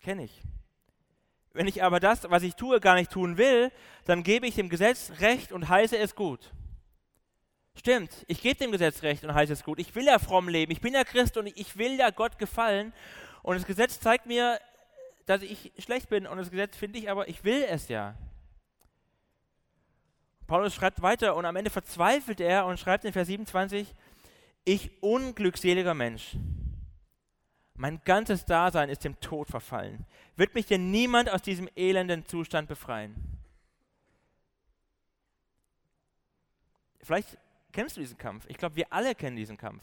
Kenne 0.00 0.24
ich. 0.24 0.42
Wenn 1.52 1.66
ich 1.66 1.82
aber 1.82 2.00
das, 2.00 2.28
was 2.30 2.42
ich 2.42 2.54
tue, 2.54 2.80
gar 2.80 2.94
nicht 2.94 3.10
tun 3.10 3.36
will, 3.36 3.70
dann 4.04 4.22
gebe 4.22 4.46
ich 4.46 4.54
dem 4.56 4.68
Gesetz 4.68 5.12
Recht 5.20 5.52
und 5.52 5.68
heiße 5.68 5.96
es 5.96 6.14
gut. 6.14 6.52
Stimmt, 7.76 8.24
ich 8.28 8.40
gebe 8.40 8.56
dem 8.56 8.72
Gesetz 8.72 9.02
Recht 9.02 9.24
und 9.24 9.34
heiße 9.34 9.52
es 9.52 9.64
gut. 9.64 9.78
Ich 9.78 9.94
will 9.94 10.04
ja 10.04 10.18
fromm 10.18 10.48
leben, 10.48 10.72
ich 10.72 10.80
bin 10.80 10.94
ja 10.94 11.04
Christ 11.04 11.36
und 11.36 11.46
ich 11.46 11.76
will 11.76 11.96
ja 11.98 12.10
Gott 12.10 12.38
gefallen. 12.38 12.92
Und 13.42 13.56
das 13.56 13.66
Gesetz 13.66 14.00
zeigt 14.00 14.26
mir, 14.26 14.60
dass 15.26 15.42
ich 15.42 15.72
schlecht 15.78 16.08
bin 16.08 16.26
und 16.26 16.38
das 16.38 16.50
Gesetz 16.50 16.76
finde 16.76 16.98
ich, 16.98 17.10
aber 17.10 17.28
ich 17.28 17.44
will 17.44 17.64
es 17.68 17.88
ja. 17.88 18.14
Paulus 20.46 20.74
schreibt 20.74 21.02
weiter 21.02 21.36
und 21.36 21.46
am 21.46 21.56
Ende 21.56 21.70
verzweifelt 21.70 22.40
er 22.40 22.66
und 22.66 22.78
schreibt 22.78 23.04
in 23.04 23.12
Vers 23.12 23.28
27, 23.28 23.94
ich 24.64 25.02
unglückseliger 25.02 25.94
Mensch, 25.94 26.36
mein 27.76 28.00
ganzes 28.04 28.44
Dasein 28.44 28.88
ist 28.88 29.04
dem 29.04 29.18
Tod 29.20 29.48
verfallen. 29.48 30.06
Wird 30.36 30.54
mich 30.54 30.66
denn 30.66 30.90
niemand 30.90 31.30
aus 31.30 31.42
diesem 31.42 31.68
elenden 31.76 32.24
Zustand 32.26 32.68
befreien? 32.68 33.14
Vielleicht 37.00 37.36
kennst 37.72 37.96
du 37.96 38.00
diesen 38.00 38.16
Kampf. 38.16 38.46
Ich 38.48 38.56
glaube, 38.56 38.76
wir 38.76 38.92
alle 38.92 39.14
kennen 39.14 39.36
diesen 39.36 39.56
Kampf. 39.56 39.82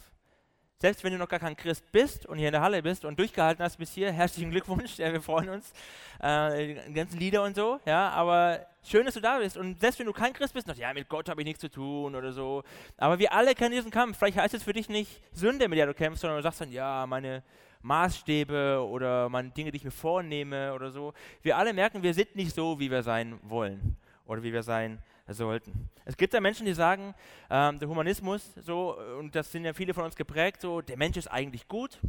Selbst 0.81 1.03
wenn 1.03 1.13
du 1.13 1.19
noch 1.19 1.29
gar 1.29 1.39
kein 1.39 1.55
Christ 1.55 1.91
bist 1.91 2.25
und 2.25 2.39
hier 2.39 2.47
in 2.47 2.53
der 2.53 2.61
Halle 2.63 2.81
bist 2.81 3.05
und 3.05 3.19
durchgehalten 3.19 3.63
hast 3.63 3.77
bis 3.77 3.93
hier, 3.93 4.11
herzlichen 4.11 4.49
Glückwunsch, 4.49 4.97
ja, 4.97 5.13
wir 5.13 5.21
freuen 5.21 5.49
uns. 5.49 5.71
Äh, 6.19 6.73
die 6.87 6.93
ganzen 6.93 7.19
Lieder 7.19 7.43
und 7.43 7.55
so, 7.55 7.79
ja, 7.85 8.09
aber 8.09 8.65
schön, 8.83 9.05
dass 9.05 9.13
du 9.13 9.21
da 9.21 9.37
bist. 9.37 9.57
Und 9.57 9.79
selbst 9.79 9.99
wenn 9.99 10.07
du 10.07 10.11
kein 10.11 10.33
Christ 10.33 10.55
bist, 10.55 10.65
noch, 10.65 10.75
ja, 10.75 10.91
mit 10.91 11.07
Gott 11.07 11.29
habe 11.29 11.39
ich 11.41 11.45
nichts 11.45 11.61
zu 11.61 11.69
tun 11.69 12.15
oder 12.15 12.31
so. 12.31 12.63
Aber 12.97 13.19
wir 13.19 13.31
alle 13.31 13.53
kennen 13.53 13.75
diesen 13.75 13.91
Kampf. 13.91 14.17
Vielleicht 14.17 14.39
heißt 14.39 14.55
es 14.55 14.63
für 14.63 14.73
dich 14.73 14.89
nicht 14.89 15.21
Sünde, 15.33 15.67
mit 15.67 15.77
der 15.77 15.85
du 15.85 15.93
kämpfst, 15.93 16.21
sondern 16.21 16.39
du 16.39 16.41
sagst 16.41 16.61
dann, 16.61 16.71
ja, 16.71 17.05
meine 17.05 17.43
Maßstäbe 17.83 18.83
oder 18.83 19.29
meine 19.29 19.51
Dinge, 19.51 19.69
die 19.69 19.77
ich 19.77 19.83
mir 19.83 19.91
vornehme 19.91 20.73
oder 20.73 20.89
so. 20.89 21.13
Wir 21.43 21.57
alle 21.57 21.73
merken, 21.73 22.01
wir 22.01 22.15
sind 22.15 22.35
nicht 22.35 22.55
so, 22.55 22.79
wie 22.79 22.89
wir 22.89 23.03
sein 23.03 23.39
wollen 23.43 23.97
oder 24.25 24.41
wie 24.41 24.51
wir 24.51 24.63
sein 24.63 24.93
wollen 24.93 25.10
sollten. 25.33 25.89
Es 26.05 26.17
gibt 26.17 26.33
ja 26.33 26.41
Menschen, 26.41 26.65
die 26.65 26.73
sagen, 26.73 27.13
ähm, 27.49 27.79
der 27.79 27.87
Humanismus, 27.87 28.53
so, 28.55 28.97
und 29.17 29.35
das 29.35 29.51
sind 29.51 29.65
ja 29.65 29.73
viele 29.73 29.93
von 29.93 30.03
uns 30.03 30.15
geprägt, 30.15 30.61
so, 30.61 30.81
der 30.81 30.97
Mensch 30.97 31.17
ist 31.17 31.27
eigentlich 31.27 31.67
gut, 31.67 31.99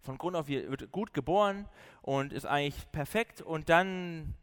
von 0.00 0.18
Grund 0.18 0.36
auf 0.36 0.48
wird 0.48 0.90
gut 0.90 1.12
geboren 1.12 1.68
und 2.02 2.32
ist 2.32 2.46
eigentlich 2.46 2.90
perfekt 2.92 3.42
und 3.42 3.68
dann 3.68 4.34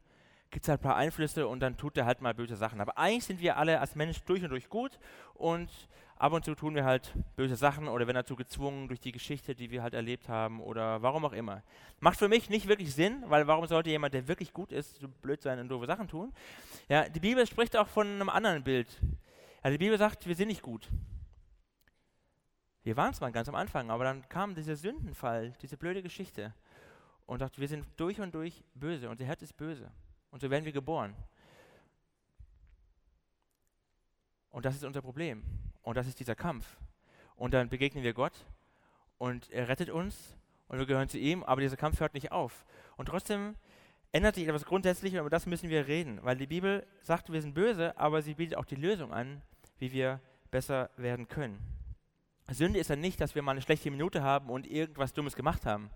gibt 0.52 0.66
es 0.66 0.70
halt 0.70 0.80
ein 0.80 0.84
paar 0.84 0.96
Einflüsse 0.96 1.48
und 1.48 1.60
dann 1.60 1.78
tut 1.78 1.98
er 1.98 2.06
halt 2.06 2.22
mal 2.22 2.34
böse 2.34 2.56
Sachen. 2.56 2.80
Aber 2.80 2.98
eigentlich 2.98 3.26
sind 3.26 3.42
wir 3.42 3.58
alle 3.58 3.80
als 3.80 3.96
Mensch 3.96 4.24
durch 4.24 4.44
und 4.44 4.50
durch 4.50 4.70
gut 4.70 5.00
und 5.34 5.70
ab 6.20 6.34
und 6.34 6.44
zu 6.44 6.56
tun 6.56 6.76
wir 6.76 6.86
halt 6.86 7.14
böse 7.36 7.56
Sachen 7.56 7.88
oder 7.88 8.08
werden 8.08 8.16
dazu 8.16 8.36
gezwungen 8.36 8.88
durch 8.88 9.00
die 9.00 9.12
Geschichte, 9.12 9.56
die 9.56 9.70
wir 9.72 9.84
halt 9.84 9.94
erlebt 9.94 10.30
haben 10.30 10.62
oder 10.62 11.02
warum 11.02 11.26
auch 11.26 11.34
immer. 11.34 11.64
Macht 12.00 12.20
für 12.20 12.28
mich 12.28 12.50
nicht 12.50 12.68
wirklich 12.68 12.94
Sinn, 12.94 13.24
weil 13.28 13.48
warum 13.48 13.66
sollte 13.68 13.90
jemand, 13.90 14.14
der 14.14 14.28
wirklich 14.28 14.54
gut 14.54 14.72
ist, 14.72 15.00
so 15.00 15.08
blöd 15.08 15.42
sein 15.42 15.60
und 15.60 15.70
doofe 15.70 15.86
Sachen 15.86 16.08
tun? 16.08 16.34
Ja, 16.90 17.08
die 17.08 17.20
Bibel 17.20 17.46
spricht 17.46 17.76
auch 17.76 17.88
von 17.88 18.08
einem 18.08 18.30
anderen 18.30 18.64
Bild. 18.64 18.88
Ja, 19.64 19.70
die 19.70 19.78
Bibel 19.78 19.98
sagt, 19.98 20.28
wir 20.28 20.36
sind 20.36 20.48
nicht 20.48 20.62
gut. 20.62 20.90
Wir 22.84 22.96
waren 22.96 23.12
es 23.12 23.20
mal 23.20 23.32
ganz 23.32 23.50
am 23.50 23.56
Anfang, 23.56 23.92
aber 23.92 24.06
dann 24.06 24.28
kam 24.30 24.56
dieser 24.56 24.76
Sündenfall, 24.76 25.54
diese 25.62 25.78
blöde 25.78 26.02
Geschichte 26.02 26.54
und 27.26 27.40
sagt, 27.40 27.60
wir 27.60 27.68
sind 27.68 27.86
durch 27.98 28.22
und 28.22 28.34
durch 28.34 28.64
böse. 28.74 29.10
Unser 29.10 29.26
Herz 29.26 29.42
ist 29.42 29.58
böse. 29.58 29.92
Und 30.32 30.42
so 30.42 30.50
werden 30.50 30.66
wir 30.66 30.72
geboren. 30.72 31.16
Und 34.50 34.66
das 34.66 34.76
ist 34.76 34.86
unser 34.86 35.02
Problem. 35.02 35.44
Und 35.88 35.96
das 35.96 36.06
ist 36.06 36.20
dieser 36.20 36.36
Kampf. 36.36 36.76
Und 37.38 37.54
dann 37.54 37.70
begegnen 37.70 38.04
wir 38.04 38.12
Gott 38.12 38.34
und 39.18 39.50
er 39.52 39.70
rettet 39.70 39.90
uns 39.90 40.36
und 40.68 40.80
wir 40.80 40.86
gehören 40.86 41.08
zu 41.08 41.18
ihm, 41.18 41.46
aber 41.46 41.62
dieser 41.62 41.78
Kampf 41.78 42.02
hört 42.02 42.14
nicht 42.14 42.34
auf. 42.34 42.66
Und 42.98 43.06
trotzdem 43.06 43.56
ändert 44.12 44.36
sich 44.36 44.50
etwas 44.50 44.66
grundsätzlich 44.66 45.14
und 45.14 45.22
über 45.22 45.30
das 45.30 45.46
müssen 45.46 45.70
wir 45.70 45.88
reden, 45.88 46.20
weil 46.24 46.36
die 46.36 46.46
Bibel 46.46 46.86
sagt, 47.04 47.32
wir 47.32 47.42
sind 47.42 47.54
böse, 47.54 47.98
aber 47.98 48.22
sie 48.22 48.34
bietet 48.34 48.58
auch 48.58 48.66
die 48.66 48.76
Lösung 48.76 49.14
an, 49.14 49.42
wie 49.80 49.94
wir 49.94 50.20
besser 50.52 50.90
werden 50.98 51.30
können. 51.30 51.58
Sünde 52.52 52.80
ist 52.80 52.90
ja 52.90 52.98
nicht, 52.98 53.22
dass 53.22 53.34
wir 53.34 53.42
mal 53.42 53.52
eine 53.52 53.62
schlechte 53.62 53.90
Minute 53.90 54.22
haben 54.22 54.50
und 54.50 54.68
irgendwas 54.68 55.14
Dummes 55.14 55.38
gemacht 55.38 55.66
haben, 55.66 55.90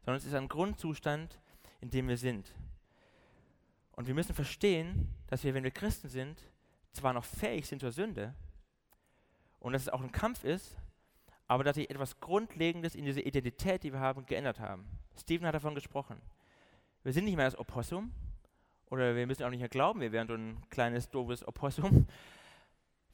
sondern 0.00 0.16
es 0.16 0.24
ist 0.24 0.34
ein 0.34 0.48
Grundzustand, 0.48 1.38
in 1.80 1.90
dem 1.90 2.08
wir 2.08 2.16
sind. 2.16 2.52
Und 3.92 4.08
wir 4.08 4.14
müssen 4.14 4.34
verstehen, 4.34 5.14
dass 5.28 5.44
wir, 5.44 5.54
wenn 5.54 5.62
wir 5.62 5.70
Christen 5.70 6.08
sind, 6.08 6.42
zwar 6.92 7.12
noch 7.12 7.24
fähig 7.24 7.68
sind 7.68 7.78
zur 7.78 7.92
Sünde, 7.92 8.34
und 9.60 9.72
dass 9.72 9.82
es 9.82 9.88
auch 9.88 10.02
ein 10.02 10.12
Kampf 10.12 10.44
ist, 10.44 10.76
aber 11.46 11.64
dass 11.64 11.76
sich 11.76 11.90
etwas 11.90 12.20
Grundlegendes 12.20 12.94
in 12.94 13.04
dieser 13.04 13.24
Identität, 13.24 13.82
die 13.82 13.92
wir 13.92 14.00
haben, 14.00 14.26
geändert 14.26 14.60
haben. 14.60 14.86
Stephen 15.18 15.46
hat 15.46 15.54
davon 15.54 15.74
gesprochen. 15.74 16.20
Wir 17.02 17.12
sind 17.12 17.24
nicht 17.24 17.36
mehr 17.36 17.46
das 17.46 17.58
Opossum, 17.58 18.12
oder 18.90 19.14
wir 19.14 19.26
müssen 19.26 19.44
auch 19.44 19.50
nicht 19.50 19.60
mehr 19.60 19.68
glauben, 19.68 20.00
wir 20.00 20.12
wären 20.12 20.28
so 20.28 20.34
ein 20.34 20.62
kleines, 20.70 21.10
doofes 21.10 21.46
Opossum. 21.46 22.06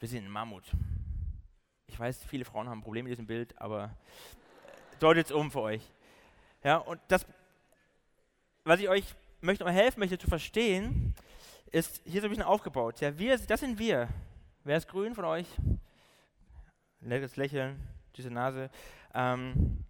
Wir 0.01 0.09
sind 0.09 0.25
ein 0.25 0.31
Mammut. 0.31 0.65
Ich 1.87 1.99
weiß, 1.99 2.25
viele 2.25 2.45
Frauen 2.45 2.69
haben 2.69 2.83
Probleme 2.83 3.09
mit 3.09 3.13
diesem 3.13 3.27
Bild, 3.27 3.59
aber 3.59 3.97
deutet 4.99 5.27
es 5.27 5.33
um 5.33 5.51
für 5.51 5.61
euch. 5.61 5.83
Ja, 6.63 6.79
und 6.79 7.01
das, 7.09 7.25
was 8.65 8.81
ich 8.81 8.89
euch 8.89 9.15
möchte, 9.41 9.65
helfen 9.71 10.01
möchte 10.01 10.19
zu 10.19 10.27
verstehen, 10.27 11.15
ist 11.71 12.03
hier 12.05 12.21
so 12.21 12.27
ein 12.27 12.31
bisschen 12.31 12.45
aufgebaut. 12.45 13.01
Ja, 13.01 13.17
wir, 13.19 13.39
das 13.39 13.61
sind 13.61 13.79
wir. 13.79 14.09
Wer 14.65 14.77
ist 14.77 14.89
grün 14.89 15.15
von 15.15 15.25
euch? 15.25 15.47
Nettes 17.05 17.37
Lächeln, 17.37 17.81
diese 18.17 18.31
Nase. 18.31 18.71
Ähm, 19.13 19.85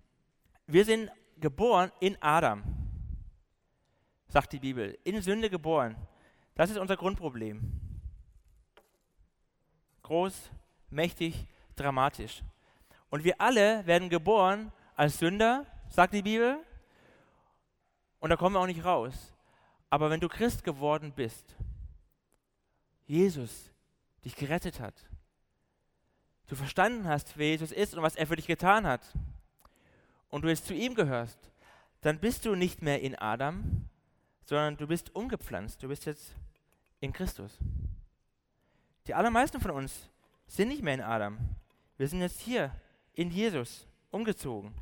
wir 0.66 0.84
sind 0.84 1.10
geboren 1.38 1.92
in 2.00 2.20
Adam, 2.20 2.62
sagt 4.28 4.52
die 4.52 4.58
Bibel. 4.58 4.98
In 5.04 5.20
Sünde 5.22 5.48
geboren. 5.48 5.96
Das 6.54 6.70
ist 6.70 6.78
unser 6.78 6.96
Grundproblem. 6.96 7.60
Groß, 10.02 10.50
mächtig, 10.90 11.46
dramatisch. 11.76 12.42
Und 13.10 13.24
wir 13.24 13.40
alle 13.40 13.86
werden 13.86 14.08
geboren 14.08 14.72
als 14.96 15.18
Sünder, 15.18 15.66
sagt 15.88 16.14
die 16.14 16.22
Bibel. 16.22 16.58
Und 18.18 18.30
da 18.30 18.36
kommen 18.36 18.56
wir 18.56 18.60
auch 18.60 18.66
nicht 18.66 18.84
raus. 18.84 19.34
Aber 19.88 20.10
wenn 20.10 20.20
du 20.20 20.28
Christ 20.28 20.64
geworden 20.64 21.12
bist, 21.14 21.56
Jesus 23.06 23.70
dich 24.24 24.34
gerettet 24.34 24.80
hat, 24.80 24.94
du 26.48 26.56
verstanden 26.56 27.08
hast, 27.08 27.36
wer 27.36 27.48
Jesus 27.48 27.72
ist 27.72 27.94
und 27.94 28.02
was 28.02 28.16
er 28.16 28.26
für 28.26 28.36
dich 28.36 28.46
getan 28.46 28.86
hat, 28.86 29.02
und 30.34 30.42
du 30.42 30.48
jetzt 30.48 30.66
zu 30.66 30.74
ihm 30.74 30.96
gehörst, 30.96 31.38
dann 32.00 32.18
bist 32.18 32.44
du 32.44 32.56
nicht 32.56 32.82
mehr 32.82 33.00
in 33.00 33.16
Adam, 33.16 33.88
sondern 34.46 34.76
du 34.76 34.88
bist 34.88 35.14
umgepflanzt, 35.14 35.80
du 35.80 35.86
bist 35.86 36.06
jetzt 36.06 36.34
in 36.98 37.12
Christus. 37.12 37.56
Die 39.06 39.14
allermeisten 39.14 39.60
von 39.60 39.70
uns 39.70 40.10
sind 40.48 40.68
nicht 40.68 40.82
mehr 40.82 40.94
in 40.94 41.02
Adam. 41.02 41.38
Wir 41.98 42.08
sind 42.08 42.20
jetzt 42.20 42.40
hier 42.40 42.72
in 43.14 43.30
Jesus 43.30 43.86
umgezogen. 44.10 44.74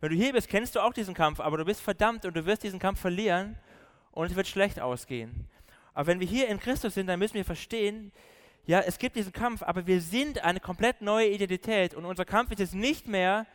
Wenn 0.00 0.10
du 0.10 0.16
hier 0.16 0.32
bist, 0.32 0.48
kennst 0.48 0.74
du 0.74 0.80
auch 0.80 0.92
diesen 0.92 1.14
Kampf, 1.14 1.38
aber 1.38 1.56
du 1.56 1.64
bist 1.64 1.82
verdammt 1.82 2.24
und 2.24 2.34
du 2.34 2.44
wirst 2.44 2.64
diesen 2.64 2.80
Kampf 2.80 3.00
verlieren 3.00 3.56
und 4.10 4.26
es 4.26 4.34
wird 4.34 4.48
schlecht 4.48 4.80
ausgehen. 4.80 5.48
Aber 5.94 6.08
wenn 6.08 6.18
wir 6.18 6.26
hier 6.26 6.48
in 6.48 6.58
Christus 6.58 6.94
sind, 6.94 7.06
dann 7.06 7.20
müssen 7.20 7.34
wir 7.34 7.44
verstehen, 7.44 8.10
ja, 8.66 8.80
es 8.80 8.98
gibt 8.98 9.16
diesen 9.16 9.32
Kampf, 9.32 9.62
aber 9.62 9.86
wir 9.86 10.00
sind 10.00 10.42
eine 10.44 10.60
komplett 10.60 11.00
neue 11.00 11.28
Identität 11.28 11.94
und 11.94 12.04
unser 12.04 12.24
Kampf 12.24 12.50
ist 12.50 12.58
jetzt 12.58 12.74
nicht 12.74 13.06
mehr 13.06 13.46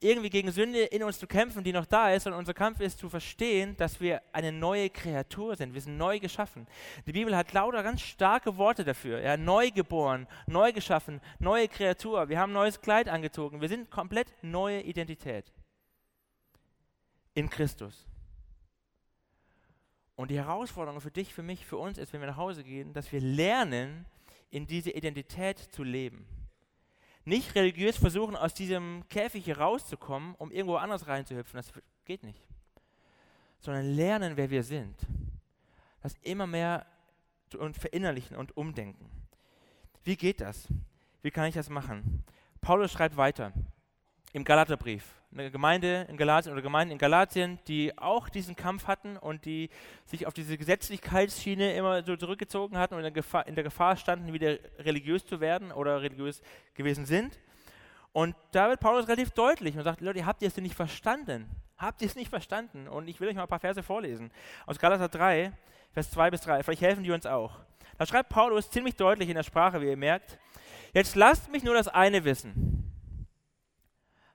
irgendwie 0.00 0.30
gegen 0.30 0.50
Sünde 0.50 0.82
in 0.82 1.02
uns 1.02 1.18
zu 1.18 1.26
kämpfen, 1.26 1.64
die 1.64 1.72
noch 1.72 1.86
da 1.86 2.12
ist, 2.12 2.24
sondern 2.24 2.40
unser 2.40 2.52
Kampf 2.52 2.80
ist 2.80 2.98
zu 2.98 3.08
verstehen, 3.08 3.76
dass 3.76 4.00
wir 4.00 4.20
eine 4.32 4.52
neue 4.52 4.90
Kreatur 4.90 5.56
sind. 5.56 5.72
Wir 5.72 5.80
sind 5.80 5.96
neu 5.96 6.18
geschaffen. 6.18 6.66
Die 7.06 7.12
Bibel 7.12 7.34
hat 7.34 7.52
lauter 7.52 7.82
ganz 7.82 8.02
starke 8.02 8.56
Worte 8.56 8.84
dafür. 8.84 9.20
Ja, 9.20 9.36
neu 9.36 9.70
geboren, 9.70 10.26
neu 10.46 10.72
geschaffen, 10.72 11.20
neue 11.38 11.68
Kreatur. 11.68 12.28
Wir 12.28 12.38
haben 12.38 12.52
neues 12.52 12.80
Kleid 12.80 13.08
angezogen. 13.08 13.60
Wir 13.60 13.68
sind 13.68 13.90
komplett 13.90 14.28
neue 14.42 14.82
Identität 14.82 15.50
in 17.34 17.48
Christus. 17.48 18.06
Und 20.14 20.30
die 20.30 20.38
Herausforderung 20.38 21.00
für 21.00 21.10
dich, 21.10 21.32
für 21.32 21.42
mich, 21.42 21.66
für 21.66 21.76
uns 21.76 21.98
ist, 21.98 22.12
wenn 22.12 22.20
wir 22.20 22.28
nach 22.28 22.36
Hause 22.36 22.64
gehen, 22.64 22.92
dass 22.92 23.12
wir 23.12 23.20
lernen, 23.20 24.06
in 24.50 24.66
diese 24.66 24.90
Identität 24.90 25.58
zu 25.58 25.82
leben. 25.82 26.26
Nicht 27.24 27.54
religiös 27.54 27.96
versuchen, 27.96 28.36
aus 28.36 28.54
diesem 28.54 29.04
Käfig 29.08 29.44
hier 29.44 29.58
rauszukommen, 29.58 30.34
um 30.36 30.52
irgendwo 30.52 30.76
anders 30.76 31.08
reinzuhüpfen. 31.08 31.56
Das 31.56 31.72
geht 32.04 32.22
nicht. 32.22 32.40
Sondern 33.58 33.84
lernen, 33.94 34.36
wer 34.36 34.50
wir 34.50 34.62
sind. 34.62 34.96
Das 36.02 36.14
immer 36.22 36.46
mehr 36.46 36.86
und 37.58 37.76
verinnerlichen 37.76 38.36
und 38.36 38.56
umdenken. 38.56 39.10
Wie 40.04 40.16
geht 40.16 40.40
das? 40.40 40.68
Wie 41.22 41.32
kann 41.32 41.46
ich 41.46 41.54
das 41.54 41.68
machen? 41.68 42.24
Paulus 42.60 42.92
schreibt 42.92 43.16
weiter 43.16 43.52
im 44.32 44.44
Galaterbrief. 44.44 45.04
Eine 45.38 45.50
Gemeinde 45.50 46.06
in 46.08 46.16
Galatien 46.16 46.54
oder 46.54 46.62
Gemeinden 46.62 46.92
in 46.92 46.98
Galatien, 46.98 47.58
die 47.68 47.96
auch 47.98 48.30
diesen 48.30 48.56
Kampf 48.56 48.86
hatten 48.86 49.18
und 49.18 49.44
die 49.44 49.68
sich 50.06 50.26
auf 50.26 50.32
diese 50.32 50.56
Gesetzlichkeitsschiene 50.56 51.74
immer 51.74 52.02
so 52.02 52.16
zurückgezogen 52.16 52.78
hatten 52.78 52.94
und 52.94 53.00
in 53.00 53.04
der 53.04 53.12
Gefahr, 53.12 53.46
in 53.46 53.54
der 53.54 53.64
Gefahr 53.64 53.96
standen, 53.96 54.32
wieder 54.32 54.56
religiös 54.78 55.26
zu 55.26 55.38
werden 55.38 55.72
oder 55.72 56.00
religiös 56.00 56.40
gewesen 56.72 57.04
sind. 57.04 57.38
Und 58.14 58.34
da 58.52 58.70
wird 58.70 58.80
Paulus 58.80 59.08
relativ 59.08 59.32
deutlich 59.32 59.76
und 59.76 59.84
sagt, 59.84 60.00
Leute, 60.00 60.24
habt 60.24 60.40
ihr 60.40 60.48
es 60.48 60.54
denn 60.54 60.64
nicht 60.64 60.74
verstanden? 60.74 61.50
Habt 61.76 62.00
ihr 62.00 62.08
es 62.08 62.16
nicht 62.16 62.30
verstanden? 62.30 62.88
Und 62.88 63.06
ich 63.06 63.20
will 63.20 63.28
euch 63.28 63.34
mal 63.34 63.42
ein 63.42 63.48
paar 63.48 63.60
Verse 63.60 63.82
vorlesen. 63.82 64.32
Aus 64.64 64.78
Galater 64.78 65.10
3, 65.10 65.52
Vers 65.92 66.10
2 66.12 66.30
bis 66.30 66.40
3. 66.40 66.62
Vielleicht 66.62 66.80
helfen 66.80 67.04
die 67.04 67.10
uns 67.10 67.26
auch. 67.26 67.58
Da 67.98 68.06
schreibt 68.06 68.30
Paulus 68.30 68.70
ziemlich 68.70 68.96
deutlich 68.96 69.28
in 69.28 69.34
der 69.34 69.42
Sprache, 69.42 69.82
wie 69.82 69.88
ihr 69.88 69.98
merkt, 69.98 70.38
jetzt 70.94 71.14
lasst 71.14 71.52
mich 71.52 71.62
nur 71.62 71.74
das 71.74 71.88
eine 71.88 72.24
wissen. 72.24 72.90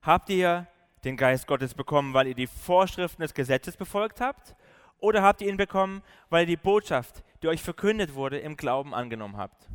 Habt 0.04 0.30
ihr 0.30 0.68
den 1.04 1.18
Geist 1.18 1.48
Gottes 1.48 1.74
bekommen, 1.74 2.14
weil 2.14 2.28
ihr 2.28 2.36
die 2.36 2.48
Vorschriften 2.48 3.22
des 3.22 3.34
Gesetzes 3.34 3.78
befolgt 3.78 4.22
habt? 4.22 4.56
Oder 5.00 5.24
habt 5.24 5.42
ihr 5.42 5.50
ihn 5.50 5.58
bekommen, 5.58 6.04
weil 6.30 6.44
ihr 6.44 6.58
die 6.58 6.62
Botschaft, 6.62 7.24
die 7.42 7.48
euch 7.48 7.62
verkündet 7.62 8.14
wurde, 8.14 8.38
im 8.40 8.56
Glauben 8.56 8.94
angenommen 8.94 9.38
habt? 9.38 9.68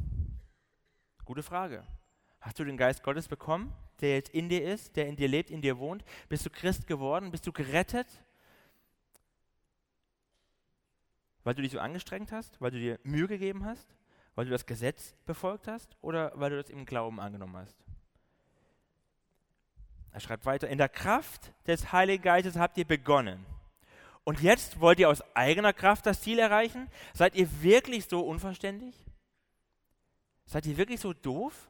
Gute 1.24 1.42
Frage. 1.42 1.84
Hast 2.40 2.60
du 2.60 2.64
den 2.64 2.76
Geist 2.76 3.02
Gottes 3.02 3.26
bekommen, 3.26 3.72
der 4.00 4.14
jetzt 4.14 4.28
in 4.28 4.48
dir 4.48 4.62
ist, 4.62 4.94
der 4.94 5.08
in 5.08 5.16
dir 5.16 5.26
lebt, 5.26 5.50
in 5.50 5.62
dir 5.62 5.78
wohnt? 5.78 6.04
Bist 6.28 6.46
du 6.46 6.50
Christ 6.50 6.86
geworden? 6.86 7.32
Bist 7.32 7.46
du 7.46 7.52
gerettet? 7.52 8.06
Weil 11.42 11.54
du 11.54 11.62
dich 11.62 11.72
so 11.72 11.80
angestrengt 11.80 12.30
hast? 12.30 12.60
Weil 12.60 12.70
du 12.70 12.78
dir 12.78 13.00
Mühe 13.02 13.26
gegeben 13.26 13.64
hast? 13.64 13.96
Weil 14.36 14.44
du 14.44 14.52
das 14.52 14.66
Gesetz 14.66 15.16
befolgt 15.26 15.66
hast? 15.66 15.96
Oder 16.02 16.30
weil 16.36 16.50
du 16.50 16.56
das 16.56 16.70
im 16.70 16.84
Glauben 16.84 17.18
angenommen 17.18 17.56
hast? 17.56 17.85
Er 20.16 20.20
schreibt 20.20 20.46
weiter, 20.46 20.66
in 20.68 20.78
der 20.78 20.88
Kraft 20.88 21.52
des 21.66 21.92
Heiligen 21.92 22.22
Geistes 22.22 22.56
habt 22.56 22.78
ihr 22.78 22.86
begonnen. 22.86 23.44
Und 24.24 24.40
jetzt 24.40 24.80
wollt 24.80 24.98
ihr 24.98 25.10
aus 25.10 25.22
eigener 25.36 25.74
Kraft 25.74 26.06
das 26.06 26.22
Ziel 26.22 26.38
erreichen? 26.38 26.88
Seid 27.12 27.34
ihr 27.34 27.60
wirklich 27.60 28.06
so 28.06 28.22
unverständlich? 28.26 28.94
Seid 30.46 30.64
ihr 30.64 30.78
wirklich 30.78 31.00
so 31.00 31.12
doof? 31.12 31.68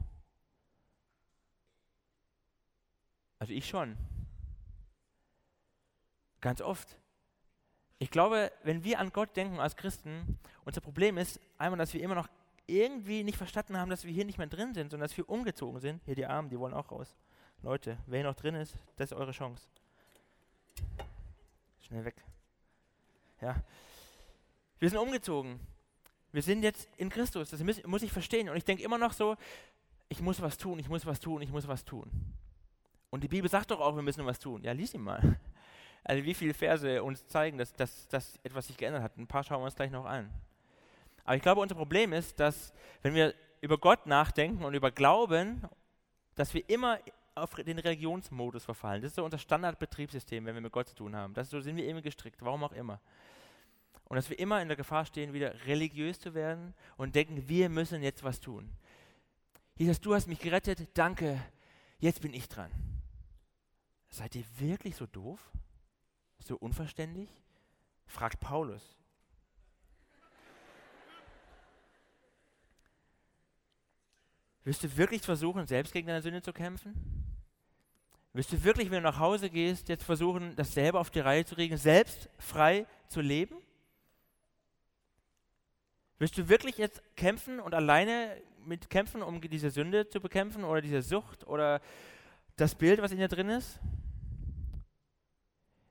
Also 3.40 3.52
ich 3.52 3.68
schon. 3.68 3.96
Ganz 6.40 6.60
oft. 6.60 7.00
Ich 7.98 8.12
glaube, 8.12 8.52
wenn 8.62 8.84
wir 8.84 9.00
an 9.00 9.10
Gott 9.12 9.36
denken 9.36 9.58
als 9.58 9.74
Christen, 9.74 10.38
unser 10.64 10.80
Problem 10.80 11.18
ist 11.18 11.40
einmal, 11.58 11.78
dass 11.78 11.92
wir 11.92 12.00
immer 12.00 12.14
noch 12.14 12.28
irgendwie 12.68 13.24
nicht 13.24 13.38
verstanden 13.38 13.76
haben, 13.76 13.90
dass 13.90 14.04
wir 14.04 14.12
hier 14.12 14.24
nicht 14.24 14.38
mehr 14.38 14.46
drin 14.46 14.72
sind, 14.72 14.92
sondern 14.92 15.08
dass 15.08 15.16
wir 15.16 15.28
umgezogen 15.28 15.80
sind. 15.80 16.00
Hier 16.04 16.14
die 16.14 16.26
Armen, 16.26 16.48
die 16.48 16.60
wollen 16.60 16.74
auch 16.74 16.92
raus. 16.92 17.16
Leute, 17.66 17.98
wer 18.06 18.22
noch 18.22 18.36
drin 18.36 18.54
ist, 18.54 18.76
das 18.94 19.10
ist 19.10 19.18
eure 19.18 19.32
Chance. 19.32 19.66
Schnell 21.80 22.04
weg. 22.04 22.14
Ja. 23.40 23.56
Wir 24.78 24.88
sind 24.88 25.00
umgezogen. 25.00 25.58
Wir 26.30 26.42
sind 26.42 26.62
jetzt 26.62 26.88
in 26.96 27.10
Christus. 27.10 27.50
Das 27.50 27.60
muss, 27.64 27.82
muss 27.84 28.02
ich 28.04 28.12
verstehen. 28.12 28.48
Und 28.48 28.56
ich 28.56 28.64
denke 28.64 28.84
immer 28.84 28.98
noch 28.98 29.12
so, 29.12 29.34
ich 30.08 30.20
muss 30.20 30.40
was 30.40 30.56
tun, 30.56 30.78
ich 30.78 30.88
muss 30.88 31.04
was 31.06 31.18
tun, 31.18 31.42
ich 31.42 31.50
muss 31.50 31.66
was 31.66 31.84
tun. 31.84 32.08
Und 33.10 33.24
die 33.24 33.28
Bibel 33.28 33.50
sagt 33.50 33.72
doch 33.72 33.80
auch, 33.80 33.96
wir 33.96 34.02
müssen 34.02 34.24
was 34.24 34.38
tun. 34.38 34.62
Ja, 34.62 34.70
lies 34.70 34.94
ihn 34.94 35.02
mal. 35.02 35.36
Also 36.08 36.22
wie 36.22 36.34
viele 36.34 36.54
Verse 36.54 37.02
uns 37.02 37.26
zeigen, 37.26 37.58
dass, 37.58 37.74
dass, 37.74 38.06
dass 38.06 38.38
etwas 38.44 38.68
sich 38.68 38.76
geändert 38.76 39.02
hat. 39.02 39.16
Ein 39.16 39.26
paar 39.26 39.42
schauen 39.42 39.60
wir 39.60 39.64
uns 39.64 39.74
gleich 39.74 39.90
noch 39.90 40.04
an. 40.04 40.32
Aber 41.24 41.34
ich 41.34 41.42
glaube, 41.42 41.60
unser 41.60 41.74
Problem 41.74 42.12
ist, 42.12 42.38
dass 42.38 42.72
wenn 43.02 43.12
wir 43.12 43.34
über 43.60 43.76
Gott 43.76 44.06
nachdenken 44.06 44.64
und 44.64 44.74
über 44.74 44.92
Glauben, 44.92 45.68
dass 46.36 46.54
wir 46.54 46.62
immer 46.70 47.00
auf 47.36 47.54
den 47.54 47.78
Religionsmodus 47.78 48.64
verfallen. 48.64 49.02
Das 49.02 49.10
ist 49.12 49.16
so 49.16 49.24
unser 49.24 49.38
Standardbetriebssystem, 49.38 50.44
wenn 50.46 50.54
wir 50.54 50.62
mit 50.62 50.72
Gott 50.72 50.88
zu 50.88 50.94
tun 50.94 51.14
haben. 51.14 51.34
Das, 51.34 51.50
so 51.50 51.60
sind 51.60 51.76
wir 51.76 51.86
immer 51.86 52.02
gestrickt, 52.02 52.40
warum 52.40 52.64
auch 52.64 52.72
immer. 52.72 53.00
Und 54.08 54.16
dass 54.16 54.30
wir 54.30 54.38
immer 54.38 54.62
in 54.62 54.68
der 54.68 54.76
Gefahr 54.76 55.04
stehen, 55.04 55.32
wieder 55.32 55.66
religiös 55.66 56.18
zu 56.18 56.34
werden 56.34 56.74
und 56.96 57.14
denken, 57.14 57.48
wir 57.48 57.68
müssen 57.68 58.02
jetzt 58.02 58.22
was 58.24 58.40
tun. 58.40 58.70
Jesus, 59.76 60.00
du 60.00 60.14
hast 60.14 60.26
mich 60.26 60.38
gerettet, 60.38 60.88
danke, 60.94 61.42
jetzt 61.98 62.22
bin 62.22 62.32
ich 62.32 62.48
dran. 62.48 62.70
Seid 64.08 64.34
ihr 64.34 64.44
wirklich 64.58 64.96
so 64.96 65.06
doof? 65.06 65.40
So 66.38 66.56
unverständlich? 66.56 67.28
fragt 68.06 68.40
Paulus. 68.40 68.96
Wirst 74.64 74.82
du 74.82 74.96
wirklich 74.96 75.22
versuchen, 75.22 75.66
selbst 75.66 75.92
gegen 75.92 76.06
deine 76.06 76.22
Sünde 76.22 76.42
zu 76.42 76.52
kämpfen? 76.52 77.25
Wirst 78.36 78.52
du 78.52 78.62
wirklich, 78.64 78.90
wenn 78.90 79.02
du 79.02 79.08
nach 79.08 79.18
Hause 79.18 79.48
gehst, 79.48 79.88
jetzt 79.88 80.04
versuchen, 80.04 80.54
das 80.56 80.74
selber 80.74 81.00
auf 81.00 81.08
die 81.08 81.20
Reihe 81.20 81.46
zu 81.46 81.54
kriegen, 81.54 81.78
selbst 81.78 82.28
frei 82.38 82.86
zu 83.08 83.22
leben? 83.22 83.56
Wirst 86.18 86.36
du 86.36 86.46
wirklich 86.46 86.76
jetzt 86.76 87.02
kämpfen 87.16 87.60
und 87.60 87.72
alleine 87.72 88.36
mit 88.62 88.90
kämpfen, 88.90 89.22
um 89.22 89.40
diese 89.40 89.70
Sünde 89.70 90.10
zu 90.10 90.20
bekämpfen 90.20 90.64
oder 90.64 90.82
diese 90.82 91.00
Sucht 91.00 91.46
oder 91.46 91.80
das 92.56 92.74
Bild, 92.74 93.00
was 93.00 93.10
in 93.10 93.16
dir 93.16 93.28
drin 93.28 93.48
ist? 93.48 93.80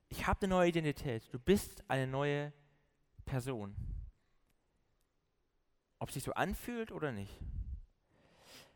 Ich 0.10 0.28
habe 0.28 0.44
eine 0.44 0.50
neue 0.50 0.70
Identität. 0.70 1.28
Du 1.34 1.40
bist 1.40 1.84
eine 1.88 2.06
neue 2.06 2.54
Person. 3.25 3.75
Ob 5.98 6.12
sich 6.12 6.22
so 6.22 6.32
anfühlt 6.34 6.92
oder 6.92 7.12
nicht. 7.12 7.40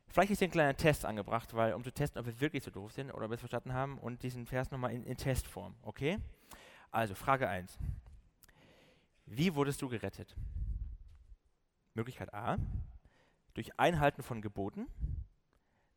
Vielleicht 0.10 0.32
ist 0.32 0.40
hier 0.40 0.48
ein 0.48 0.52
kleiner 0.52 0.76
Test 0.76 1.06
angebracht, 1.06 1.54
weil 1.54 1.74
um 1.74 1.84
zu 1.84 1.92
testen, 1.92 2.20
ob 2.20 2.26
wir 2.26 2.42
wirklich 2.42 2.64
so 2.64 2.72
doof 2.72 2.92
sind 2.92 3.12
oder 3.12 3.26
ob 3.26 3.32
wir 3.32 3.36
es 3.36 3.42
verstanden 3.42 3.74
haben 3.74 4.00
und 4.00 4.24
diesen 4.24 4.48
Vers 4.48 4.72
nochmal 4.72 4.92
in, 4.92 5.04
in 5.04 5.18
Testform. 5.18 5.76
Okay? 5.84 6.18
Also, 6.92 7.14
Frage 7.14 7.48
1. 7.48 7.78
Wie 9.28 9.54
wurdest 9.54 9.82
du 9.82 9.88
gerettet? 9.88 10.36
Möglichkeit 11.94 12.34
A, 12.34 12.58
durch 13.54 13.80
Einhalten 13.80 14.24
von 14.24 14.42
Geboten. 14.42 14.88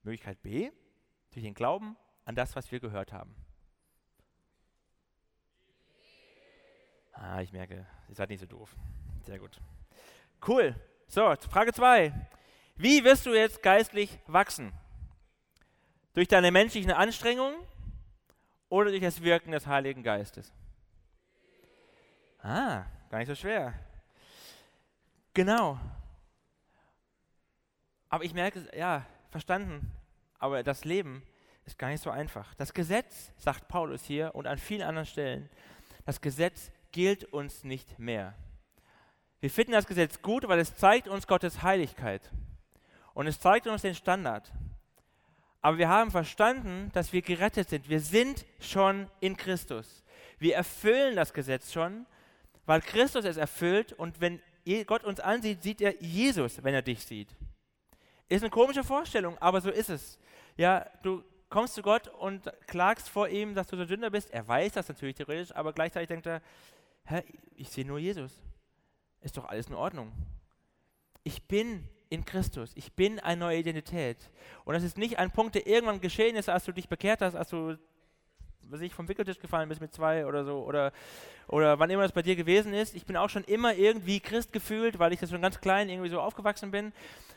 Möglichkeit 0.03 0.43
B, 0.43 0.71
durch 1.31 1.45
den 1.45 1.55
Glauben 1.55 1.97
an 2.25 2.35
das, 2.35 2.55
was 2.55 2.71
wir 2.71 2.81
gehört 2.81 3.13
haben. 3.13 3.35
Ah, 7.13 7.41
ich 7.41 7.53
merke, 7.53 7.87
ihr 8.09 8.15
seid 8.15 8.29
nicht 8.29 8.41
so 8.41 8.47
doof. 8.47 8.75
Sehr 9.23 9.39
gut. 9.39 9.61
Cool. 10.47 10.75
So, 11.07 11.35
Frage 11.49 11.73
2. 11.73 12.13
Wie 12.83 13.05
wirst 13.05 13.27
du 13.27 13.33
jetzt 13.33 13.63
geistlich 13.63 14.19
wachsen? 14.27 14.73
Durch 16.15 16.27
deine 16.27 16.51
menschlichen 16.51 16.91
Anstrengungen 16.91 17.55
oder 18.69 18.91
durch 18.91 19.03
das 19.03 19.23
Wirken 19.23 19.53
des 19.53 19.69
Heiligen 19.69 20.03
Geistes? 20.03 20.53
Ah, 22.41 22.85
gar 23.09 23.19
nicht 23.19 23.29
so 23.29 23.37
schwer. 23.37 23.73
Genau. 25.33 25.79
Aber 28.09 28.25
ich 28.25 28.35
merke, 28.35 28.69
ja, 28.77 29.07
verstanden. 29.31 29.93
Aber 30.41 30.65
das 30.65 30.85
Leben 30.85 31.23
ist 31.65 31.79
gar 31.79 31.91
nicht 31.91 32.03
so 32.03 32.11
einfach. 32.11 32.53
Das 32.57 32.75
Gesetz, 32.75 33.31
sagt 33.37 33.69
Paulus 33.69 34.03
hier 34.03 34.35
und 34.35 34.49
an 34.49 34.59
vielen 34.59 34.83
anderen 34.83 35.07
Stellen, 35.07 35.49
das 36.05 36.21
Gesetz 36.21 36.73
gilt 36.91 37.27
uns 37.27 37.63
nicht 37.63 38.01
mehr. 38.01 38.35
Wir 39.39 39.51
finden 39.51 39.71
das 39.71 39.87
Gesetz 39.87 40.21
gut, 40.21 40.49
weil 40.49 40.59
es 40.59 40.75
zeigt 40.75 41.07
uns 41.07 41.29
Gottes 41.29 41.63
Heiligkeit. 41.63 42.29
Und 43.15 43.27
es 43.27 43.41
zeigt 43.41 43.67
uns 43.67 43.83
den 43.83 43.95
Standard. 43.95 44.51
Aber 45.61 45.79
wir 45.79 45.89
haben 45.89 46.11
verstanden, 46.11 46.91
dass 46.93 47.13
wir 47.13 47.23
gerettet 47.23 47.69
sind. 47.69 47.89
Wir 47.89 48.01
sind 48.01 48.45
schon 48.61 49.09
in 49.21 49.37
Christus. 49.37 50.03
Wir 50.39 50.57
erfüllen 50.57 51.15
das 51.15 51.33
Gesetz 51.33 51.73
schon, 51.73 52.07
weil 52.67 52.81
Christus 52.81 53.25
es 53.25 53.37
erfüllt. 53.37 53.93
Und 53.93 54.21
wenn 54.21 54.41
Gott 54.87 55.05
uns 55.05 55.21
ansieht, 55.21 55.63
sieht 55.63 55.81
er 55.81 56.01
Jesus, 56.03 56.63
wenn 56.65 56.75
er 56.75 56.83
dich 56.83 57.05
sieht. 57.05 57.37
Ist 58.29 58.43
eine 58.43 58.51
komische 58.51 58.83
Vorstellung, 58.83 59.39
aber 59.39 59.61
so 59.61 59.71
ist 59.71 59.91
es. 59.91 60.19
Ja, 60.57 60.87
du 61.03 61.23
kommst 61.49 61.75
zu 61.75 61.83
Gott 61.83 62.09
und 62.09 62.51
klagst 62.67 63.09
vor 63.09 63.29
ihm, 63.29 63.55
dass 63.55 63.69
du 63.69 63.77
so 63.77 63.85
Sünder 63.85 64.11
bist. 64.11 64.31
Er 64.31 64.49
weiß 64.49 64.73
das 64.73 64.89
natürlich 64.89 65.17
theoretisch, 65.17 65.55
aber 65.55 65.73
gleichzeitig 65.73 66.09
denkt 66.09 66.27
er, 66.27 66.41
Hä, 67.05 67.23
ich 67.57 67.69
sehe 67.69 67.85
nur 67.85 67.99
Jesus. 67.99 68.41
Ist 69.21 69.37
doch 69.37 69.45
alles 69.45 69.67
in 69.67 69.75
Ordnung. 69.75 70.13
Ich 71.25 71.43
bin 71.47 71.89
in 72.13 72.25
Christus. 72.25 72.73
Ich 72.75 72.93
bin 72.93 73.19
eine 73.21 73.41
neue 73.41 73.59
Identität. 73.59 74.31
Und 74.65 74.75
das 74.75 74.83
ist 74.83 74.99
nicht 74.99 75.19
ein 75.19 75.31
Punkt, 75.31 75.55
der 75.55 75.67
irgendwann 75.67 76.01
geschehen 76.01 76.37
ist, 76.37 76.49
als 76.49 76.65
du 76.65 76.73
dich 76.73 76.89
bekehrt 76.89 77.23
hast, 77.23 77.35
als 77.35 77.49
du 77.49 77.77
was 78.69 78.81
ich 78.81 78.95
vom 78.95 79.09
Wickeltisch 79.09 79.39
gefallen 79.39 79.69
bist 79.69 79.81
mit 79.81 79.93
zwei 79.93 80.27
oder 80.27 80.45
so 80.45 80.65
oder, 80.65 80.93
oder 81.49 81.79
wann 81.79 81.91
immer 81.91 82.03
das 82.03 82.13
bei 82.13 82.23
dir 82.23 82.37
gewesen 82.37 82.73
ist. 82.73 82.95
Ich 82.95 83.05
bin 83.05 83.17
auch 83.17 83.29
schon 83.29 83.45
immer 83.45 83.75
irgendwie 83.75 84.21
Christ 84.21 84.53
gefühlt, 84.53 84.99
weil 84.99 85.13
ich 85.13 85.21
das 85.21 85.31
schon 85.31 85.43
ganz 85.43 85.61
klein 85.61 85.89
irgendwie 85.89 86.09
so 86.09 86.21
aufgewachsen 86.21 86.71
bin. 86.71 86.93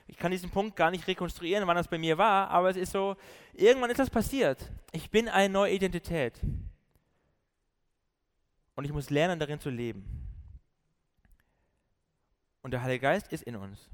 Ich 0.08 0.18
kann 0.18 0.32
diesen 0.32 0.50
Punkt 0.50 0.76
gar 0.76 0.92
nicht 0.92 1.08
rekonstruieren, 1.08 1.68
wann 1.68 1.76
das 1.76 1.88
bei 1.88 1.98
mir 1.98 2.18
war, 2.18 2.50
aber 2.50 2.70
es 2.70 2.78
ist 2.78 2.92
so, 2.92 3.16
irgendwann 3.54 3.90
ist 3.90 4.00
das 4.00 4.10
passiert. 4.10 4.72
Ich 4.92 5.10
bin 5.10 5.28
eine 5.28 5.52
neue 5.52 5.74
Identität. 5.74 6.40
Und 8.76 8.86
ich 8.86 8.92
muss 8.92 9.10
lernen, 9.10 9.40
darin 9.40 9.60
zu 9.60 9.70
leben. 9.70 10.06
Und 12.62 12.72
der 12.72 12.82
Heilige 12.82 13.02
Geist 13.02 13.32
ist 13.32 13.44
in 13.44 13.56
uns. 13.56 13.90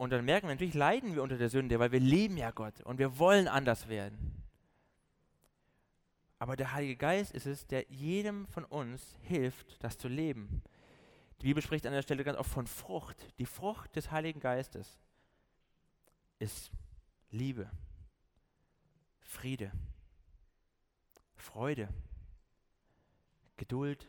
Und 0.00 0.08
dann 0.08 0.24
merken 0.24 0.48
wir, 0.48 0.54
natürlich 0.54 0.72
leiden 0.72 1.14
wir 1.14 1.22
unter 1.22 1.36
der 1.36 1.50
Sünde, 1.50 1.78
weil 1.78 1.92
wir 1.92 2.00
lieben 2.00 2.38
ja 2.38 2.52
Gott 2.52 2.80
und 2.84 2.98
wir 2.98 3.18
wollen 3.18 3.46
anders 3.46 3.86
werden. 3.86 4.42
Aber 6.38 6.56
der 6.56 6.72
Heilige 6.72 6.96
Geist 6.96 7.32
ist 7.32 7.44
es, 7.44 7.66
der 7.66 7.84
jedem 7.90 8.46
von 8.46 8.64
uns 8.64 9.18
hilft, 9.20 9.84
das 9.84 9.98
zu 9.98 10.08
leben. 10.08 10.62
Die 11.42 11.48
Bibel 11.48 11.62
spricht 11.62 11.86
an 11.86 11.92
der 11.92 12.00
Stelle 12.00 12.24
ganz 12.24 12.38
oft 12.38 12.48
von 12.48 12.66
Frucht. 12.66 13.26
Die 13.38 13.44
Frucht 13.44 13.94
des 13.94 14.10
Heiligen 14.10 14.40
Geistes 14.40 14.98
ist 16.38 16.70
Liebe, 17.30 17.70
Friede, 19.20 19.70
Freude, 21.36 21.90
Geduld, 23.58 24.08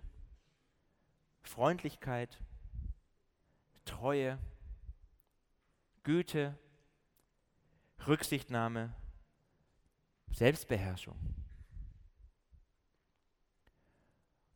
Freundlichkeit, 1.42 2.40
Treue, 3.84 4.40
Güte, 6.04 6.58
Rücksichtnahme, 8.08 8.94
Selbstbeherrschung. 10.32 11.18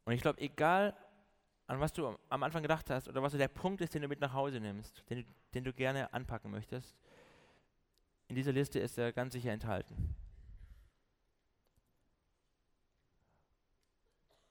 Und 0.05 0.13
ich 0.13 0.21
glaube, 0.21 0.39
egal 0.41 0.95
an 1.67 1.79
was 1.79 1.93
du 1.93 2.15
am 2.29 2.43
Anfang 2.43 2.61
gedacht 2.61 2.89
hast 2.89 3.07
oder 3.07 3.23
was 3.23 3.31
so 3.31 3.37
der 3.37 3.47
Punkt 3.47 3.81
ist, 3.81 3.93
den 3.93 4.03
du 4.03 4.07
mit 4.07 4.19
nach 4.19 4.33
Hause 4.33 4.59
nimmst, 4.59 5.03
den, 5.09 5.25
den 5.53 5.63
du 5.63 5.73
gerne 5.73 6.13
anpacken 6.13 6.51
möchtest, 6.51 6.95
in 8.27 8.35
dieser 8.35 8.51
Liste 8.51 8.79
ist 8.79 8.97
er 8.97 9.11
ganz 9.11 9.33
sicher 9.33 9.51
enthalten. 9.51 10.15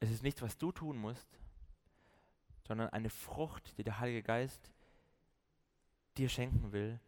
Es 0.00 0.10
ist 0.10 0.22
nichts, 0.22 0.42
was 0.42 0.58
du 0.58 0.70
tun 0.70 0.98
musst, 0.98 1.38
sondern 2.66 2.90
eine 2.90 3.10
Frucht, 3.10 3.78
die 3.78 3.84
der 3.84 4.00
Heilige 4.00 4.22
Geist 4.22 4.73
dir 6.16 6.28
schenken 6.28 6.72
will 6.72 7.00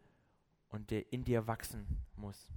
und 0.69 0.90
der 0.90 1.12
in 1.12 1.25
dir 1.25 1.47
wachsen 1.47 1.87
muss. 2.16 2.51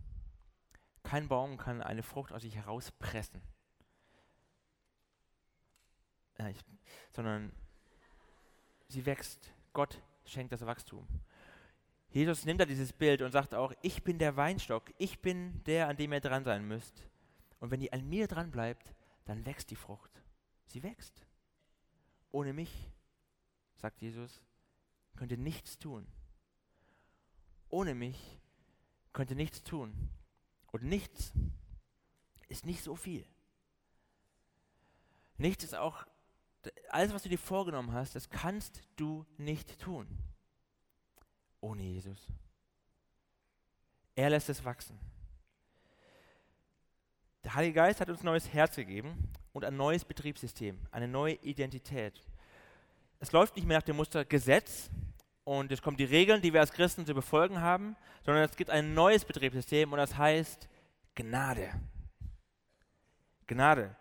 Kein 1.03 1.27
Baum 1.27 1.57
kann 1.57 1.81
eine 1.81 2.03
Frucht 2.03 2.31
aus 2.31 2.41
sich 2.41 2.55
herauspressen 2.55 3.41
äh, 6.39 6.51
ich, 6.51 6.59
sondern 7.11 7.51
sie 8.87 9.05
wächst. 9.05 9.53
Gott 9.73 10.01
schenkt 10.25 10.51
das 10.51 10.65
Wachstum. 10.65 11.05
Jesus 12.11 12.45
nimmt 12.45 12.59
da 12.59 12.65
dieses 12.65 12.91
Bild 12.91 13.21
und 13.21 13.31
sagt 13.31 13.53
auch, 13.53 13.71
ich 13.83 14.03
bin 14.03 14.17
der 14.17 14.35
Weinstock, 14.35 14.91
ich 14.97 15.19
bin 15.19 15.63
der, 15.65 15.87
an 15.87 15.97
dem 15.97 16.11
ihr 16.11 16.21
dran 16.21 16.43
sein 16.43 16.67
müsst. 16.67 17.07
Und 17.59 17.69
wenn 17.69 17.81
ihr 17.81 17.93
an 17.93 18.07
mir 18.09 18.27
dran 18.27 18.49
bleibt, 18.49 18.95
dann 19.25 19.45
wächst 19.45 19.69
die 19.69 19.75
Frucht. 19.75 20.09
Sie 20.65 20.81
wächst. 20.81 21.25
Ohne 22.31 22.53
mich, 22.53 22.89
sagt 23.75 24.01
Jesus, 24.01 24.41
könnt 25.15 25.31
ihr 25.31 25.37
nichts 25.37 25.77
tun. 25.77 26.07
Ohne 27.69 27.95
mich 27.95 28.39
könnt 29.13 29.29
ihr 29.29 29.35
nichts 29.35 29.63
tun. 29.63 30.09
Und 30.71 30.83
nichts 30.83 31.33
ist 32.47 32.65
nicht 32.65 32.83
so 32.83 32.95
viel. 32.95 33.25
Nichts 35.37 35.63
ist 35.63 35.75
auch 35.75 36.05
alles, 36.89 37.13
was 37.13 37.23
du 37.23 37.29
dir 37.29 37.37
vorgenommen 37.37 37.93
hast, 37.93 38.15
das 38.15 38.29
kannst 38.29 38.81
du 38.97 39.25
nicht 39.37 39.79
tun. 39.79 40.07
Ohne 41.61 41.83
Jesus. 41.83 42.27
Er 44.15 44.29
lässt 44.29 44.49
es 44.49 44.63
wachsen. 44.65 44.99
Der 47.43 47.55
Heilige 47.55 47.75
Geist 47.75 48.01
hat 48.01 48.09
uns 48.09 48.21
ein 48.21 48.25
neues 48.25 48.51
Herz 48.51 48.75
gegeben 48.75 49.31
und 49.53 49.63
ein 49.63 49.77
neues 49.77 50.03
Betriebssystem, 50.03 50.77
eine 50.91 51.07
neue 51.07 51.35
Identität. 51.35 52.21
Es 53.19 53.31
läuft 53.31 53.55
nicht 53.55 53.65
mehr 53.65 53.77
nach 53.77 53.85
dem 53.85 53.95
Muster 53.95 54.25
Gesetz 54.25 54.89
und 55.49 55.71
es 55.71 55.81
kommen 55.81 55.97
die 55.97 56.03
Regeln, 56.03 56.43
die 56.43 56.53
wir 56.53 56.59
als 56.59 56.71
Christen 56.71 57.07
zu 57.07 57.15
befolgen 57.15 57.59
haben, 57.59 57.95
sondern 58.23 58.43
es 58.43 58.55
gibt 58.55 58.69
ein 58.69 58.93
neues 58.93 59.25
Betriebssystem 59.25 59.91
und 59.91 59.97
das 59.97 60.15
heißt 60.15 60.69
Gnade. 61.15 61.71
Gnade. 63.47 63.95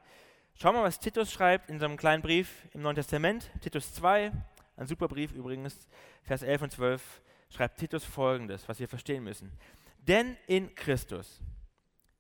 Schau 0.61 0.75
mal, 0.75 0.83
was 0.83 1.01
Titus 1.01 1.33
schreibt 1.33 1.71
in 1.71 1.79
seinem 1.79 1.97
kleinen 1.97 2.23
Brief 2.23 2.69
im 2.75 2.83
Neuen 2.83 2.97
Testament, 2.97 3.51
Titus 3.63 3.95
2, 3.95 4.31
ein 4.77 4.87
super 4.87 5.09
Brief 5.09 5.33
übrigens, 5.33 5.89
Vers 6.23 6.43
11 6.43 6.63
und 6.63 6.73
12, 6.73 7.23
schreibt 7.49 7.79
Titus 7.79 8.05
folgendes, 8.05 8.69
was 8.69 8.79
wir 8.79 8.87
verstehen 8.87 9.25
müssen. 9.25 9.51
Denn 10.01 10.37
in 10.49 10.75
Christus 10.75 11.41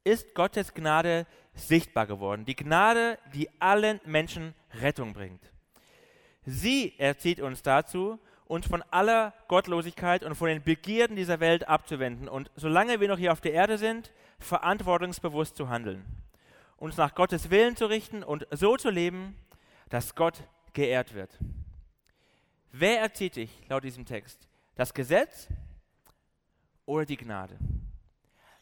ist 0.04 0.34
Gottes 0.34 0.72
Gnade 0.72 1.26
sichtbar 1.52 2.06
geworden, 2.06 2.46
die 2.46 2.56
Gnade, 2.56 3.18
die 3.34 3.50
allen 3.60 4.00
Menschen 4.06 4.54
Rettung 4.80 5.12
bringt. 5.12 5.52
Sie 6.46 6.98
erzieht 6.98 7.40
uns 7.40 7.60
dazu, 7.60 8.18
uns 8.48 8.66
von 8.66 8.82
aller 8.90 9.32
Gottlosigkeit 9.46 10.24
und 10.24 10.34
von 10.34 10.48
den 10.48 10.62
Begierden 10.62 11.16
dieser 11.16 11.38
Welt 11.38 11.68
abzuwenden 11.68 12.28
und 12.28 12.50
solange 12.56 13.00
wir 13.00 13.08
noch 13.08 13.18
hier 13.18 13.32
auf 13.32 13.40
der 13.40 13.52
Erde 13.52 13.78
sind, 13.78 14.12
verantwortungsbewusst 14.40 15.56
zu 15.56 15.68
handeln 15.68 16.04
uns 16.78 16.96
nach 16.96 17.14
Gottes 17.14 17.50
Willen 17.50 17.76
zu 17.76 17.86
richten 17.86 18.22
und 18.22 18.46
so 18.50 18.76
zu 18.76 18.90
leben, 18.90 19.36
dass 19.88 20.14
Gott 20.14 20.44
geehrt 20.72 21.12
wird. 21.12 21.36
Wer 22.70 23.00
erzieht 23.00 23.36
dich 23.36 23.50
laut 23.68 23.84
diesem 23.84 24.06
Text? 24.06 24.48
Das 24.76 24.94
Gesetz 24.94 25.48
oder 26.86 27.04
die 27.04 27.16
Gnade? 27.16 27.58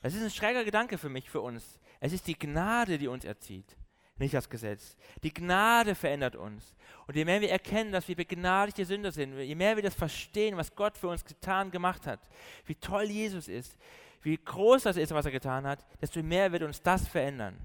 Das 0.01 0.15
ist 0.15 0.23
ein 0.23 0.31
schräger 0.31 0.65
Gedanke 0.65 0.99
für 0.99 1.09
mich, 1.09 1.29
für 1.29 1.41
uns. 1.41 1.79
Es 2.01 2.13
ist 2.13 2.27
die 2.27 2.39
Gnade, 2.39 2.99
die 2.99 3.09
uns 3.09 3.25
erzieht, 3.25 3.77
nicht 4.19 4.35
das 4.35 4.49
Gesetz. 4.49 4.97
Die 5.23 5.33
Gnade 5.33 5.95
verändert 5.95 6.37
uns. 6.37 6.75
Und 7.07 7.17
je 7.17 7.25
mehr 7.25 7.41
wir 7.41 7.51
erkennen, 7.51 7.93
dass 7.93 8.09
wir 8.09 8.17
begnadigte 8.17 8.85
Sünder 8.85 9.13
sind, 9.13 9.39
je 9.39 9.55
mehr 9.55 9.77
wir 9.77 9.83
das 9.83 9.95
verstehen, 9.95 10.57
was 10.57 10.75
Gott 10.75 10.97
für 10.97 11.09
uns 11.09 11.25
getan, 11.25 11.71
gemacht 11.71 12.07
hat, 12.07 12.21
wie 12.65 12.75
toll 12.75 13.05
Jesus 13.05 13.49
ist, 13.49 13.77
wie 14.23 14.37
groß 14.37 14.85
das 14.85 14.97
ist, 14.97 15.13
was 15.13 15.27
er 15.27 15.33
getan 15.33 15.67
hat, 15.67 15.85
desto 16.01 16.23
mehr 16.23 16.51
wird 16.51 16.63
uns 16.63 16.83
das 16.83 17.07
verändern. 17.07 17.57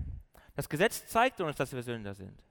Das 0.56 0.70
Gesetz 0.70 1.08
zeigt 1.08 1.42
uns, 1.42 1.56
dass 1.56 1.72
wir 1.72 1.82
Sünder 1.82 2.14
sind. 2.14 2.44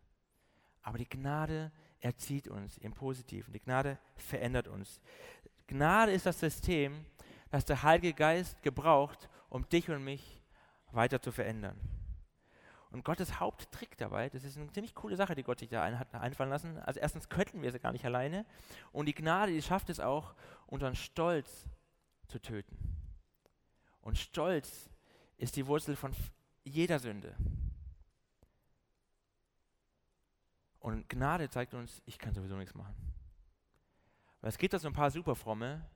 Aber 0.82 0.98
die 0.98 1.08
Gnade 1.08 1.70
erzieht 2.00 2.48
uns 2.48 2.78
im 2.78 2.92
Positiven. 2.92 3.52
Die 3.52 3.60
Gnade 3.60 3.98
verändert 4.16 4.66
uns. 4.66 5.00
Gnade 5.66 6.12
ist 6.12 6.26
das 6.26 6.40
System, 6.40 7.04
das 7.50 7.64
der 7.64 7.82
Heilige 7.82 8.14
Geist 8.14 8.62
gebraucht, 8.62 9.28
um 9.48 9.68
dich 9.68 9.90
und 9.90 10.02
mich 10.02 10.42
weiter 10.90 11.20
zu 11.20 11.30
verändern. 11.30 11.78
Und 12.90 13.05
Gottes 13.05 13.38
Haupttrick 13.38 13.96
dabei, 13.98 14.29
das 14.29 14.42
ist 14.42 14.57
eine 14.57 14.70
ziemlich 14.72 14.94
coole 14.94 15.14
Sache, 15.14 15.37
die 15.37 15.44
Gott 15.44 15.61
sich 15.61 15.68
da 15.68 15.83
ein, 15.83 15.98
hat 15.98 16.12
einfallen 16.14 16.50
lassen. 16.50 16.79
Also 16.79 16.98
erstens 16.98 17.29
könnten 17.29 17.62
wir 17.62 17.70
sie 17.70 17.79
gar 17.79 17.92
nicht 17.92 18.05
alleine. 18.05 18.44
Und 18.90 19.07
die 19.07 19.14
Gnade, 19.14 19.53
die 19.53 19.62
schafft 19.62 19.90
es 19.90 20.00
auch, 20.00 20.35
unseren 20.66 20.96
Stolz 20.96 21.66
zu 22.26 22.40
töten. 22.40 22.76
Und 24.03 24.18
Stolz 24.18 24.90
ist 25.37 25.55
die 25.57 25.66
Wurzel 25.66 25.94
von 25.94 26.12
jeder 26.64 26.98
Sünde. 26.98 27.37
Und 30.81 31.09
Gnade 31.09 31.48
zeigt 31.48 31.74
uns, 31.74 32.03
ich 32.07 32.18
kann 32.18 32.35
sowieso 32.35 32.57
nichts 32.57 32.74
machen. 32.74 32.94
Weil 34.40 34.48
es 34.48 34.59
gibt 34.59 34.72
da 34.72 34.79
so 34.79 34.88
ein 34.88 34.94
paar 34.94 35.11
Superfromme, 35.11 35.87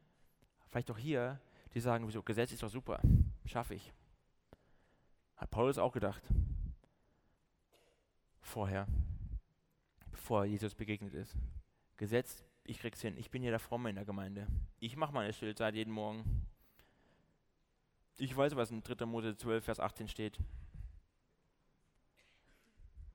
vielleicht 0.69 0.91
auch 0.91 0.99
hier, 0.99 1.41
die 1.73 1.81
sagen, 1.81 2.07
wieso, 2.07 2.23
Gesetz 2.23 2.53
ist 2.53 2.63
doch 2.63 2.69
super, 2.69 3.01
schaffe 3.47 3.75
ich. 3.75 3.93
Hat 5.37 5.51
Paulus 5.51 5.79
auch 5.79 5.93
gedacht. 5.93 6.23
Vorher, 8.45 8.87
bevor 10.11 10.45
Jesus 10.45 10.75
begegnet 10.75 11.15
ist. 11.15 11.35
Gesetz, 11.97 12.45
ich 12.63 12.79
krieg's 12.79 13.01
hin, 13.01 13.17
ich 13.17 13.31
bin 13.31 13.43
hier 13.43 13.51
der 13.51 13.59
Fromme 13.59 13.89
in 13.91 13.97
der 13.97 14.05
Gemeinde. 14.05 14.47
Ich 14.79 14.97
mache 14.97 15.13
meine 15.13 15.33
Stillzeit 15.33 15.75
jeden 15.75 15.93
Morgen. 15.93 16.47
Ich 18.19 18.37
weiß, 18.37 18.55
was 18.55 18.71
in 18.71 18.83
3. 18.83 19.07
Mose 19.07 19.37
12, 19.37 19.65
Vers 19.65 19.81
18 19.81 20.09
steht. 20.09 20.39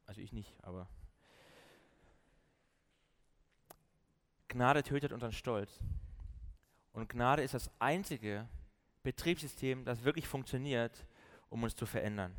Also 0.08 0.20
ich 0.20 0.34
nicht, 0.34 0.54
aber 0.64 0.90
Gnade 4.48 4.82
tötet 4.84 5.14
unseren 5.14 5.32
Stolz. 5.32 5.80
Und 6.92 7.08
Gnade 7.08 7.44
ist 7.44 7.54
das 7.54 7.70
einzige 7.78 8.50
Betriebssystem, 9.04 9.86
das 9.86 10.04
wirklich 10.04 10.28
funktioniert, 10.28 11.06
um 11.50 11.62
uns 11.64 11.76
zu 11.76 11.86
verändern. 11.86 12.36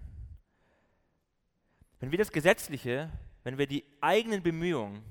Wenn 2.01 2.11
wir 2.11 2.19
das 2.19 2.33
Gesetzliche, 2.33 3.11
wenn 3.45 3.59
wir 3.59 3.67
die 3.67 3.85
eigenen 4.01 4.43
Bemühungen, 4.43 5.03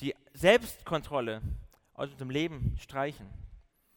die 0.00 0.14
Selbstkontrolle 0.32 1.42
aus 1.92 2.10
unserem 2.10 2.30
Leben 2.30 2.76
streichen, 2.78 3.28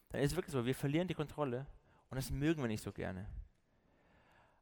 dann 0.10 0.22
ist 0.22 0.32
es 0.32 0.36
wirklich 0.36 0.52
so, 0.52 0.66
wir 0.66 0.76
verlieren 0.76 1.08
die 1.08 1.14
Kontrolle 1.14 1.66
und 2.10 2.18
das 2.18 2.32
mögen 2.32 2.62
wir 2.62 2.68
nicht 2.68 2.84
so 2.84 2.92
gerne. 2.92 3.26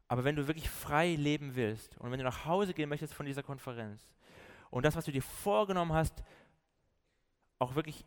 Aber 0.07 0.25
wenn 0.25 0.36
du 0.36 0.47
wirklich 0.47 0.69
frei 0.69 1.15
leben 1.15 1.55
willst 1.55 1.97
und 1.97 2.12
wenn 2.12 2.19
du 2.19 2.25
nach 2.25 2.45
Hause 2.45 2.73
gehen 2.73 2.89
möchtest 2.89 3.13
von 3.13 3.25
dieser 3.25 3.43
Konferenz 3.43 4.10
und 4.69 4.86
das, 4.86 4.95
was 4.95 5.05
du 5.05 5.12
dir 5.12 5.21
vorgenommen 5.21 5.93
hast, 5.93 6.23
auch 7.60 7.75
wirklich 7.75 8.05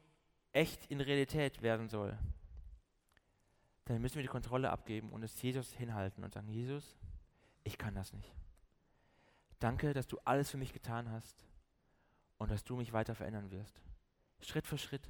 echt 0.52 0.86
in 0.90 1.00
Realität 1.00 1.62
werden 1.62 1.88
soll, 1.88 2.18
dann 3.86 4.00
müssen 4.00 4.16
wir 4.16 4.22
die 4.22 4.28
Kontrolle 4.28 4.70
abgeben 4.70 5.10
und 5.10 5.22
es 5.22 5.40
Jesus 5.40 5.72
hinhalten 5.72 6.22
und 6.22 6.32
sagen, 6.32 6.48
Jesus, 6.48 6.96
ich 7.62 7.78
kann 7.78 7.94
das 7.94 8.12
nicht. 8.12 8.34
Danke, 9.64 9.94
dass 9.94 10.06
du 10.06 10.18
alles 10.26 10.50
für 10.50 10.58
mich 10.58 10.74
getan 10.74 11.10
hast 11.10 11.42
und 12.36 12.50
dass 12.50 12.64
du 12.64 12.76
mich 12.76 12.92
weiter 12.92 13.14
verändern 13.14 13.50
wirst. 13.50 13.80
Schritt 14.42 14.66
für 14.66 14.76
Schritt. 14.76 15.08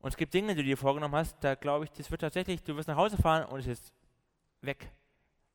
Und 0.00 0.10
es 0.10 0.18
gibt 0.18 0.34
Dinge, 0.34 0.54
die 0.54 0.60
du 0.60 0.68
dir 0.68 0.76
vorgenommen 0.76 1.14
hast, 1.14 1.34
da 1.40 1.54
glaube 1.54 1.86
ich, 1.86 1.90
das 1.92 2.10
wird 2.10 2.20
tatsächlich, 2.20 2.62
du 2.62 2.76
wirst 2.76 2.88
nach 2.88 2.98
Hause 2.98 3.16
fahren 3.16 3.46
und 3.46 3.60
es 3.60 3.66
ist 3.66 3.94
weg. 4.60 4.92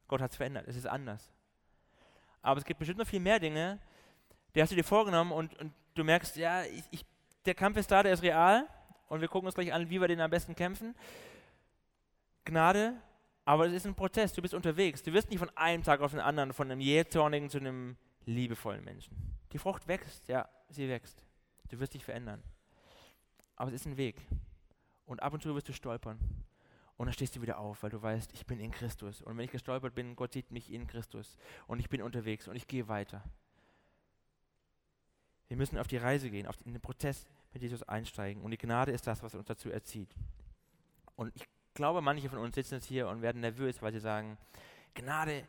Gott 0.07 0.21
hat 0.21 0.31
es 0.31 0.37
verändert, 0.37 0.67
es 0.67 0.75
ist 0.75 0.87
anders. 0.87 1.31
Aber 2.41 2.57
es 2.57 2.65
gibt 2.65 2.79
bestimmt 2.79 2.97
noch 2.97 3.05
viel 3.05 3.19
mehr 3.19 3.37
Dinge, 3.39 3.79
die 4.55 4.61
hast 4.63 4.71
du 4.71 4.75
dir 4.75 4.83
vorgenommen 4.83 5.31
und, 5.31 5.55
und 5.59 5.71
du 5.93 6.03
merkst, 6.03 6.35
ja, 6.37 6.63
ich, 6.63 6.83
ich 6.89 7.05
der 7.45 7.53
Kampf 7.53 7.77
ist 7.77 7.91
da, 7.91 8.01
der 8.01 8.13
ist 8.13 8.23
real 8.23 8.67
und 9.07 9.21
wir 9.21 9.27
gucken 9.27 9.45
uns 9.45 9.53
gleich 9.53 9.71
an, 9.71 9.91
wie 9.91 10.01
wir 10.01 10.07
den 10.07 10.19
am 10.19 10.31
besten 10.31 10.55
kämpfen. 10.55 10.95
Gnade, 12.43 12.95
aber 13.45 13.67
es 13.67 13.73
ist 13.73 13.85
ein 13.85 13.95
Prozess, 13.95 14.33
du 14.33 14.41
bist 14.41 14.53
unterwegs. 14.53 15.03
Du 15.03 15.11
wirst 15.11 15.29
nicht 15.29 15.39
von 15.39 15.49
einem 15.57 15.83
Tag 15.83 16.01
auf 16.01 16.11
den 16.11 16.21
anderen 16.21 16.53
von 16.53 16.71
einem 16.71 16.79
jähzornigen 16.79 17.49
zu 17.49 17.57
einem 17.57 17.97
liebevollen 18.25 18.83
Menschen. 18.83 19.15
Die 19.51 19.57
Frucht 19.57 19.87
wächst, 19.87 20.27
ja, 20.27 20.47
sie 20.69 20.87
wächst. 20.87 21.21
Du 21.69 21.79
wirst 21.79 21.93
dich 21.93 22.05
verändern. 22.05 22.41
Aber 23.55 23.69
es 23.69 23.75
ist 23.75 23.85
ein 23.85 23.97
Weg. 23.97 24.21
Und 25.05 25.21
ab 25.21 25.33
und 25.33 25.43
zu 25.43 25.53
wirst 25.55 25.67
du 25.67 25.73
stolpern. 25.73 26.19
Und 26.95 27.07
dann 27.07 27.13
stehst 27.13 27.35
du 27.35 27.41
wieder 27.41 27.57
auf, 27.57 27.83
weil 27.83 27.89
du 27.89 28.01
weißt, 28.01 28.31
ich 28.33 28.45
bin 28.45 28.59
in 28.59 28.71
Christus. 28.71 29.21
Und 29.21 29.37
wenn 29.37 29.45
ich 29.45 29.51
gestolpert 29.51 29.93
bin, 29.93 30.15
Gott 30.15 30.33
sieht 30.33 30.51
mich 30.51 30.71
in 30.71 30.87
Christus. 30.87 31.37
Und 31.67 31.79
ich 31.79 31.89
bin 31.89 32.01
unterwegs 32.01 32.47
und 32.47 32.55
ich 32.55 32.67
gehe 32.67 32.87
weiter. 32.87 33.23
Wir 35.47 35.57
müssen 35.57 35.77
auf 35.77 35.87
die 35.87 35.97
Reise 35.97 36.29
gehen, 36.29 36.47
auf 36.47 36.57
den 36.57 36.79
Prozess 36.79 37.25
mit 37.51 37.61
Jesus 37.61 37.83
einsteigen. 37.83 38.41
Und 38.41 38.51
die 38.51 38.57
Gnade 38.57 38.91
ist 38.91 39.05
das, 39.05 39.21
was 39.21 39.35
uns 39.35 39.45
dazu 39.45 39.69
erzieht. 39.69 40.15
Und 41.15 41.35
ich 41.35 41.47
glaube, 41.73 42.01
manche 42.01 42.29
von 42.29 42.39
uns 42.39 42.55
sitzen 42.55 42.75
jetzt 42.75 42.85
hier 42.85 43.07
und 43.07 43.21
werden 43.21 43.41
nervös, 43.41 43.81
weil 43.81 43.91
sie 43.91 43.99
sagen, 43.99 44.37
Gnade 44.93 45.47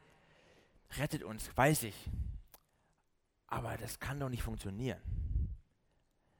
rettet 0.98 1.22
uns, 1.22 1.56
weiß 1.56 1.84
ich. 1.84 2.10
Aber 3.46 3.76
das 3.76 4.00
kann 4.00 4.20
doch 4.20 4.28
nicht 4.28 4.42
funktionieren. 4.42 5.00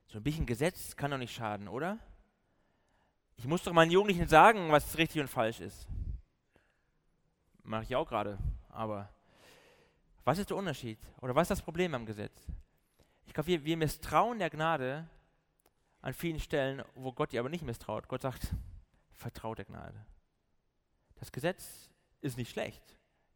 So 0.07 0.19
ein 0.19 0.23
bisschen 0.23 0.47
Gesetz 0.47 0.97
kann 0.97 1.11
doch 1.11 1.19
nicht 1.19 1.35
schaden, 1.35 1.69
oder? 1.69 1.99
Ich 3.37 3.47
muss 3.47 3.63
doch 3.63 3.73
meinen 3.73 3.91
Jugendlichen 3.91 4.29
sagen, 4.29 4.71
was 4.71 4.97
richtig 4.97 5.21
und 5.21 5.29
falsch 5.29 5.61
ist. 5.61 5.89
Mache 7.63 7.83
ich 7.85 7.97
auch 7.97 8.09
gerade. 8.09 8.39
Aber 8.69 9.09
was 10.25 10.39
ist 10.39 10.51
der 10.51 10.57
Unterschied? 10.57 10.99
Oder 11.21 11.35
was 11.35 11.45
ist 11.45 11.59
das 11.59 11.63
Problem 11.63 11.95
am 11.95 12.07
Gesetz? 12.07 12.47
Ich 13.27 13.35
glaube, 13.35 13.49
wir, 13.49 13.65
wir 13.65 13.77
misstrauen 13.77 14.39
der 14.39 14.51
Gnade 14.51 15.09
an 16.01 16.15
vielen 16.15 16.39
Stellen, 16.39 16.85
wo 16.95 17.13
Gott 17.13 17.33
ihr 17.33 17.41
aber 17.41 17.49
nicht 17.49 17.65
misstraut. 17.65 18.09
Gott 18.09 18.23
sagt, 18.23 18.55
vertraut 19.25 19.57
der 19.57 19.65
Gnade. 19.65 20.05
Das 21.15 21.33
Gesetz 21.33 21.89
ist 22.21 22.37
nicht 22.37 22.51
schlecht. 22.51 22.83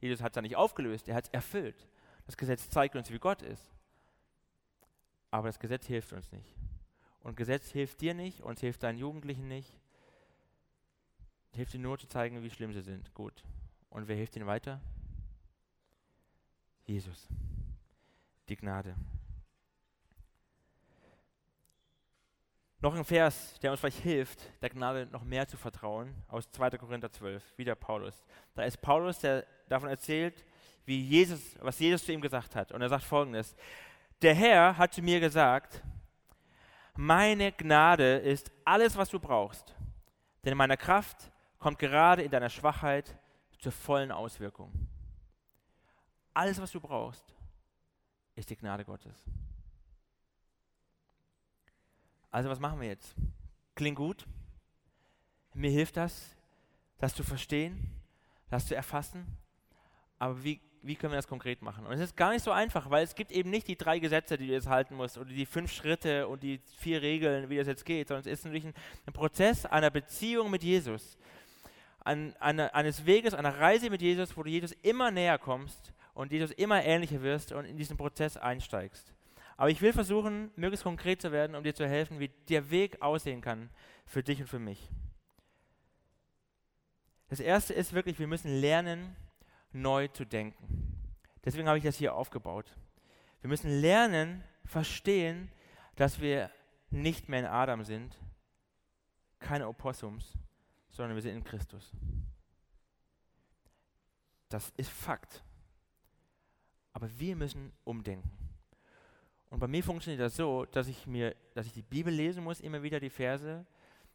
Jesus 0.00 0.20
hat 0.20 0.32
es 0.32 0.36
ja 0.36 0.42
nicht 0.42 0.56
aufgelöst, 0.56 1.08
er 1.08 1.14
hat 1.14 1.28
es 1.28 1.32
erfüllt. 1.32 1.88
Das 2.26 2.36
Gesetz 2.36 2.68
zeigt 2.68 2.94
uns, 2.94 3.10
wie 3.10 3.18
Gott 3.18 3.40
ist. 3.40 3.72
Aber 5.30 5.48
das 5.48 5.58
Gesetz 5.58 5.86
hilft 5.86 6.12
uns 6.12 6.30
nicht. 6.30 6.54
Und 7.20 7.38
Gesetz 7.38 7.70
hilft 7.70 8.02
dir 8.02 8.12
nicht 8.12 8.42
und 8.42 8.60
hilft 8.60 8.82
deinen 8.82 8.98
Jugendlichen 8.98 9.48
nicht. 9.48 9.80
Hilft 11.54 11.72
ihnen 11.72 11.84
nur 11.84 11.98
zu 11.98 12.06
zeigen, 12.06 12.42
wie 12.42 12.50
schlimm 12.50 12.74
sie 12.74 12.82
sind. 12.82 13.14
Gut. 13.14 13.42
Und 13.88 14.08
wer 14.08 14.16
hilft 14.16 14.36
ihnen 14.36 14.46
weiter? 14.46 14.82
Jesus. 16.84 17.28
Die 18.50 18.56
Gnade. 18.56 18.94
Noch 22.80 22.94
ein 22.94 23.04
Vers, 23.04 23.58
der 23.60 23.72
uns 23.72 23.80
vielleicht 23.80 24.02
hilft, 24.02 24.40
der 24.62 24.70
Gnade 24.70 25.06
noch 25.06 25.24
mehr 25.24 25.48
zu 25.48 25.56
vertrauen, 25.56 26.14
aus 26.28 26.48
2. 26.52 26.70
Korinther 26.78 27.10
12, 27.10 27.42
wieder 27.56 27.74
Paulus. 27.74 28.24
Da 28.54 28.62
ist 28.62 28.80
Paulus, 28.80 29.18
der 29.18 29.44
davon 29.68 29.88
erzählt, 29.88 30.44
wie 30.84 31.02
Jesus, 31.02 31.56
was 31.60 31.78
Jesus 31.80 32.04
zu 32.04 32.12
ihm 32.12 32.20
gesagt 32.20 32.54
hat. 32.54 32.70
Und 32.70 32.80
er 32.80 32.88
sagt 32.88 33.02
folgendes: 33.02 33.56
Der 34.22 34.34
Herr 34.34 34.78
hat 34.78 34.94
zu 34.94 35.02
mir 35.02 35.18
gesagt, 35.18 35.82
meine 36.94 37.50
Gnade 37.52 38.18
ist 38.18 38.50
alles, 38.64 38.96
was 38.96 39.10
du 39.10 39.18
brauchst. 39.18 39.74
Denn 40.44 40.56
meine 40.56 40.76
Kraft 40.76 41.32
kommt 41.58 41.78
gerade 41.80 42.22
in 42.22 42.30
deiner 42.30 42.48
Schwachheit 42.48 43.18
zur 43.58 43.72
vollen 43.72 44.12
Auswirkung. 44.12 44.72
Alles, 46.32 46.60
was 46.60 46.70
du 46.70 46.80
brauchst, 46.80 47.34
ist 48.36 48.48
die 48.50 48.56
Gnade 48.56 48.84
Gottes. 48.84 49.16
Also 52.30 52.48
was 52.48 52.60
machen 52.60 52.80
wir 52.80 52.88
jetzt? 52.88 53.14
Klingt 53.74 53.96
gut. 53.96 54.26
Mir 55.54 55.70
hilft 55.70 55.96
das, 55.96 56.36
das 56.98 57.14
zu 57.14 57.22
verstehen, 57.22 57.90
das 58.50 58.66
zu 58.66 58.74
erfassen. 58.74 59.26
Aber 60.18 60.42
wie, 60.42 60.60
wie 60.82 60.96
können 60.96 61.12
wir 61.12 61.18
das 61.18 61.28
konkret 61.28 61.62
machen? 61.62 61.86
Und 61.86 61.92
es 61.92 62.00
ist 62.00 62.16
gar 62.16 62.32
nicht 62.32 62.44
so 62.44 62.50
einfach, 62.50 62.90
weil 62.90 63.04
es 63.04 63.14
gibt 63.14 63.32
eben 63.32 63.50
nicht 63.50 63.68
die 63.68 63.76
drei 63.76 63.98
Gesetze, 63.98 64.36
die 64.36 64.46
du 64.46 64.52
jetzt 64.52 64.68
halten 64.68 64.94
musst, 64.94 65.16
oder 65.16 65.30
die 65.30 65.46
fünf 65.46 65.72
Schritte 65.72 66.28
und 66.28 66.42
die 66.42 66.60
vier 66.78 67.02
Regeln, 67.02 67.48
wie 67.48 67.56
das 67.56 67.66
jetzt 67.66 67.84
geht, 67.84 68.08
sondern 68.08 68.20
es 68.20 68.38
ist 68.38 68.44
natürlich 68.44 68.66
ein, 68.66 68.74
ein 69.06 69.12
Prozess 69.12 69.64
einer 69.64 69.90
Beziehung 69.90 70.50
mit 70.50 70.62
Jesus, 70.62 71.16
an, 72.00 72.34
eine, 72.40 72.74
eines 72.74 73.06
Weges, 73.06 73.34
einer 73.34 73.58
Reise 73.58 73.90
mit 73.90 74.02
Jesus, 74.02 74.36
wo 74.36 74.42
du 74.42 74.50
Jesus 74.50 74.72
immer 74.82 75.10
näher 75.10 75.38
kommst 75.38 75.92
und 76.14 76.32
Jesus 76.32 76.50
immer 76.52 76.82
ähnlicher 76.84 77.22
wirst 77.22 77.52
und 77.52 77.64
in 77.64 77.76
diesen 77.76 77.96
Prozess 77.96 78.36
einsteigst. 78.36 79.12
Aber 79.58 79.70
ich 79.70 79.82
will 79.82 79.92
versuchen, 79.92 80.52
möglichst 80.54 80.84
konkret 80.84 81.20
zu 81.20 81.32
werden, 81.32 81.56
um 81.56 81.64
dir 81.64 81.74
zu 81.74 81.86
helfen, 81.86 82.20
wie 82.20 82.28
der 82.48 82.70
Weg 82.70 83.02
aussehen 83.02 83.40
kann 83.40 83.70
für 84.06 84.22
dich 84.22 84.40
und 84.40 84.46
für 84.46 84.60
mich. 84.60 84.88
Das 87.26 87.40
erste 87.40 87.74
ist 87.74 87.92
wirklich, 87.92 88.20
wir 88.20 88.28
müssen 88.28 88.60
lernen, 88.60 89.16
neu 89.72 90.06
zu 90.08 90.24
denken. 90.24 91.12
Deswegen 91.44 91.66
habe 91.66 91.76
ich 91.76 91.84
das 91.84 91.96
hier 91.96 92.14
aufgebaut. 92.14 92.72
Wir 93.40 93.48
müssen 93.48 93.80
lernen, 93.80 94.44
verstehen, 94.64 95.50
dass 95.96 96.20
wir 96.20 96.52
nicht 96.90 97.28
mehr 97.28 97.40
in 97.40 97.46
Adam 97.46 97.82
sind, 97.82 98.16
keine 99.40 99.66
Opossums, 99.66 100.38
sondern 100.88 101.16
wir 101.16 101.22
sind 101.22 101.34
in 101.34 101.44
Christus. 101.44 101.90
Das 104.48 104.72
ist 104.76 104.90
Fakt. 104.90 105.42
Aber 106.92 107.10
wir 107.18 107.34
müssen 107.34 107.72
umdenken. 107.82 108.47
Und 109.50 109.60
bei 109.60 109.66
mir 109.66 109.82
funktioniert 109.82 110.20
das 110.20 110.36
so, 110.36 110.66
dass 110.66 110.88
ich 110.88 111.06
mir, 111.06 111.34
dass 111.54 111.66
ich 111.66 111.72
die 111.72 111.82
Bibel 111.82 112.12
lesen 112.12 112.44
muss, 112.44 112.60
immer 112.60 112.82
wieder 112.82 113.00
die 113.00 113.10
Verse, 113.10 113.64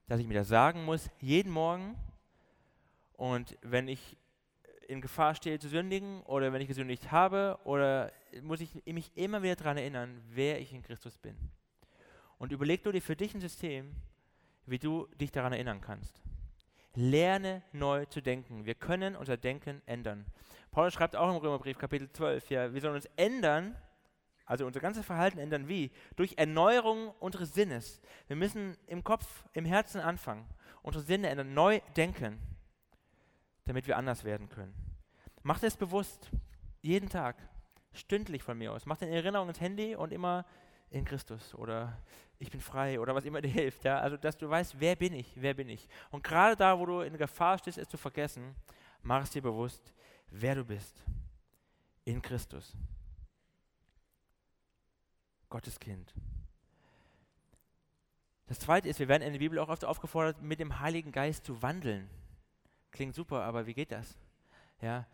dass 0.08 0.20
ich 0.20 0.28
mir 0.28 0.36
das 0.36 0.48
sagen 0.48 0.86
muss, 0.86 1.10
jeden 1.20 1.52
Morgen. 1.52 1.96
Und 3.14 3.58
wenn 3.62 3.88
ich 3.88 4.18
in 4.88 5.02
Gefahr 5.02 5.34
stehe 5.34 5.60
zu 5.60 5.70
sündigen 5.70 6.22
oder 6.24 6.54
wenn 6.54 6.62
ich 6.62 6.68
gesündigt 6.68 7.12
habe, 7.12 7.58
oder 7.64 8.12
muss 8.42 8.62
ich 8.62 8.86
mich 8.86 9.12
immer 9.16 9.42
wieder 9.42 9.56
daran 9.56 9.78
erinnern, 9.78 10.22
wer 10.30 10.60
ich 10.60 10.74
in 10.74 10.84
Christus 10.84 11.18
bin. 11.18 11.36
Und 12.38 12.52
überleg 12.52 12.84
du 12.84 12.92
dir 12.92 13.02
für 13.02 13.16
dich 13.16 13.34
ein 13.34 13.42
System, 13.42 13.96
wie 14.66 14.80
du 14.80 15.08
dich 15.20 15.32
daran 15.32 15.54
erinnern 15.54 15.82
kannst. 15.82 16.22
Lerne 16.96 17.64
neu 17.72 18.06
zu 18.06 18.22
denken. 18.22 18.66
Wir 18.66 18.76
können 18.76 19.16
unser 19.16 19.38
Denken 19.38 19.82
ändern. 19.86 20.26
Paulus 20.72 20.94
schreibt 20.94 21.16
auch 21.16 21.30
im 21.30 21.38
Römerbrief 21.38 21.78
Kapitel 21.78 22.12
12, 22.12 22.50
ja, 22.50 22.74
wir 22.74 22.82
sollen 22.82 22.96
uns 22.96 23.10
ändern, 23.16 23.76
also 24.46 24.66
unser 24.66 24.80
ganzes 24.80 25.06
Verhalten 25.06 25.40
ändern 25.40 25.68
wie? 25.68 25.92
Durch 26.16 26.36
Erneuerung 26.38 27.12
unseres 27.20 27.54
Sinnes. 27.54 28.02
Wir 28.28 28.36
müssen 28.36 28.78
im 28.88 29.04
Kopf, 29.04 29.46
im 29.54 29.66
Herzen 29.66 30.02
anfangen, 30.02 30.46
unsere 30.82 31.04
Sinne 31.04 31.30
ändern, 31.30 31.54
neu 31.54 31.80
denken, 31.96 32.40
damit 33.66 33.88
wir 33.88 33.98
anders 33.98 34.24
werden 34.24 34.50
können. 34.50 34.74
Macht 35.44 35.64
es 35.64 35.78
bewusst, 35.78 36.30
jeden 36.82 37.10
Tag, 37.10 37.38
stündlich 37.94 38.44
von 38.44 38.58
mir 38.58 38.74
aus. 38.74 38.86
Macht 38.86 39.04
eine 39.04 39.16
Erinnerung 39.16 39.48
ins 39.48 39.62
Handy 39.62 39.96
und 39.96 40.12
immer 40.12 40.46
in 40.90 41.06
Christus 41.06 41.56
oder 41.56 41.98
ich 42.40 42.52
bin 42.52 42.62
frei 42.62 43.00
oder 43.00 43.16
was 43.16 43.26
immer 43.26 43.42
dir 43.42 43.48
hilft. 43.52 43.84
Ja? 43.86 44.00
Also, 44.00 44.18
dass 44.18 44.38
du 44.38 44.50
weißt, 44.50 44.80
wer 44.80 44.96
bin 44.96 45.14
ich, 45.14 45.32
wer 45.36 45.54
bin 45.54 45.70
ich. 45.70 45.88
Und 46.12 46.24
gerade 46.24 46.56
da, 46.56 46.78
wo 46.78 46.86
du 46.86 47.02
in 47.02 47.18
Gefahr 47.18 47.58
stehst, 47.58 47.78
es 47.78 47.88
zu 47.88 47.98
vergessen, 47.98 48.56
mach 49.02 49.24
es 49.24 49.32
dir 49.32 49.42
bewusst, 49.42 49.94
wer 50.30 50.56
du 50.56 50.66
bist. 50.66 51.04
In 52.06 52.22
Christus. 52.22 52.76
Gottes 55.54 55.80
Kind. 55.80 56.12
Das 58.48 58.60
zweite 58.60 58.90
ist, 58.90 58.98
wir 58.98 59.08
werden 59.08 59.22
in 59.22 59.34
der 59.34 59.40
Bibel 59.40 59.60
auch 59.60 59.70
oft 59.70 59.86
aufgefordert, 59.86 60.42
mit 60.42 60.60
dem 60.60 60.80
Heiligen 60.80 61.12
Geist 61.12 61.46
zu 61.46 61.62
wandeln. 61.62 62.10
Klingt 62.90 63.14
super, 63.14 63.44
aber 63.44 63.68
wie 63.68 63.76
geht 63.76 63.92
das? 63.92 64.18
Ja, 64.82 65.06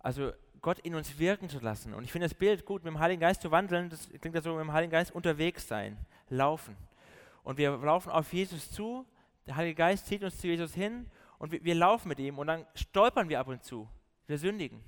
also 0.00 0.32
Gott 0.60 0.78
in 0.80 0.94
uns 0.94 1.18
wirken 1.18 1.48
zu 1.48 1.58
lassen. 1.60 1.94
Und 1.94 2.04
ich 2.04 2.12
finde 2.12 2.28
das 2.28 2.34
Bild 2.34 2.66
gut, 2.66 2.84
mit 2.84 2.92
dem 2.92 2.98
Heiligen 2.98 3.20
Geist 3.20 3.40
zu 3.40 3.50
wandeln, 3.50 3.88
das 3.88 4.10
klingt 4.20 4.34
ja 4.34 4.42
so, 4.42 4.50
mit 4.56 4.60
dem 4.60 4.74
Heiligen 4.74 4.92
Geist 4.92 5.10
unterwegs 5.10 5.66
sein, 5.66 5.96
laufen. 6.28 6.76
Und 7.42 7.56
wir 7.56 7.74
laufen 7.78 8.10
auf 8.10 8.30
Jesus 8.34 8.70
zu, 8.70 9.06
der 9.46 9.56
Heilige 9.56 9.76
Geist 9.76 10.06
zieht 10.06 10.22
uns 10.22 10.36
zu 10.36 10.48
Jesus 10.48 10.74
hin 10.74 11.10
und 11.38 11.50
wir, 11.50 11.64
wir 11.64 11.74
laufen 11.74 12.08
mit 12.08 12.18
ihm 12.18 12.38
und 12.38 12.46
dann 12.46 12.66
stolpern 12.74 13.30
wir 13.30 13.40
ab 13.40 13.48
und 13.48 13.64
zu. 13.64 13.88
Wir 14.26 14.36
sündigen. 14.36 14.84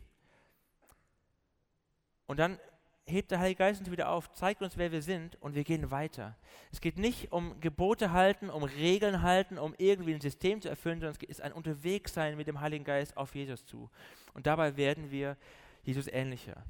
Und 2.26 2.38
dann 2.38 2.58
hebt 3.06 3.30
der 3.30 3.40
Heilige 3.40 3.58
Geist 3.58 3.80
uns 3.80 3.90
wieder 3.90 4.10
auf, 4.10 4.32
zeigt 4.32 4.62
uns, 4.62 4.76
wer 4.76 4.92
wir 4.92 5.02
sind 5.02 5.40
und 5.42 5.54
wir 5.54 5.64
gehen 5.64 5.90
weiter. 5.90 6.36
Es 6.70 6.80
geht 6.80 6.98
nicht 6.98 7.32
um 7.32 7.60
Gebote 7.60 8.12
halten, 8.12 8.50
um 8.50 8.62
Regeln 8.62 9.22
halten, 9.22 9.58
um 9.58 9.74
irgendwie 9.78 10.14
ein 10.14 10.20
System 10.20 10.60
zu 10.60 10.68
erfüllen, 10.68 11.00
sondern 11.00 11.16
es 11.20 11.28
ist 11.28 11.42
ein 11.42 11.52
Unterwegssein 11.52 12.36
mit 12.36 12.46
dem 12.46 12.60
Heiligen 12.60 12.84
Geist 12.84 13.16
auf 13.16 13.34
Jesus 13.34 13.64
zu. 13.66 13.90
Und 14.34 14.46
dabei 14.46 14.76
werden 14.76 15.10
wir 15.10 15.36
Jesus 15.82 16.06
ähnlicher. 16.06 16.62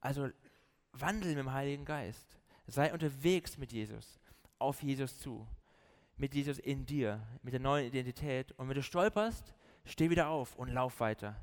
Also 0.00 0.28
wandel 0.92 1.30
mit 1.30 1.38
dem 1.38 1.52
Heiligen 1.52 1.84
Geist. 1.84 2.38
Sei 2.66 2.92
unterwegs 2.92 3.58
mit 3.58 3.72
Jesus, 3.72 4.18
auf 4.58 4.82
Jesus 4.82 5.18
zu. 5.18 5.46
Mit 6.16 6.34
Jesus 6.34 6.58
in 6.58 6.86
dir, 6.86 7.20
mit 7.42 7.52
der 7.52 7.60
neuen 7.60 7.86
Identität. 7.86 8.52
Und 8.52 8.68
wenn 8.68 8.76
du 8.76 8.82
stolperst, 8.82 9.54
steh 9.84 10.10
wieder 10.10 10.28
auf 10.28 10.56
und 10.56 10.68
lauf 10.68 11.00
weiter. 11.00 11.36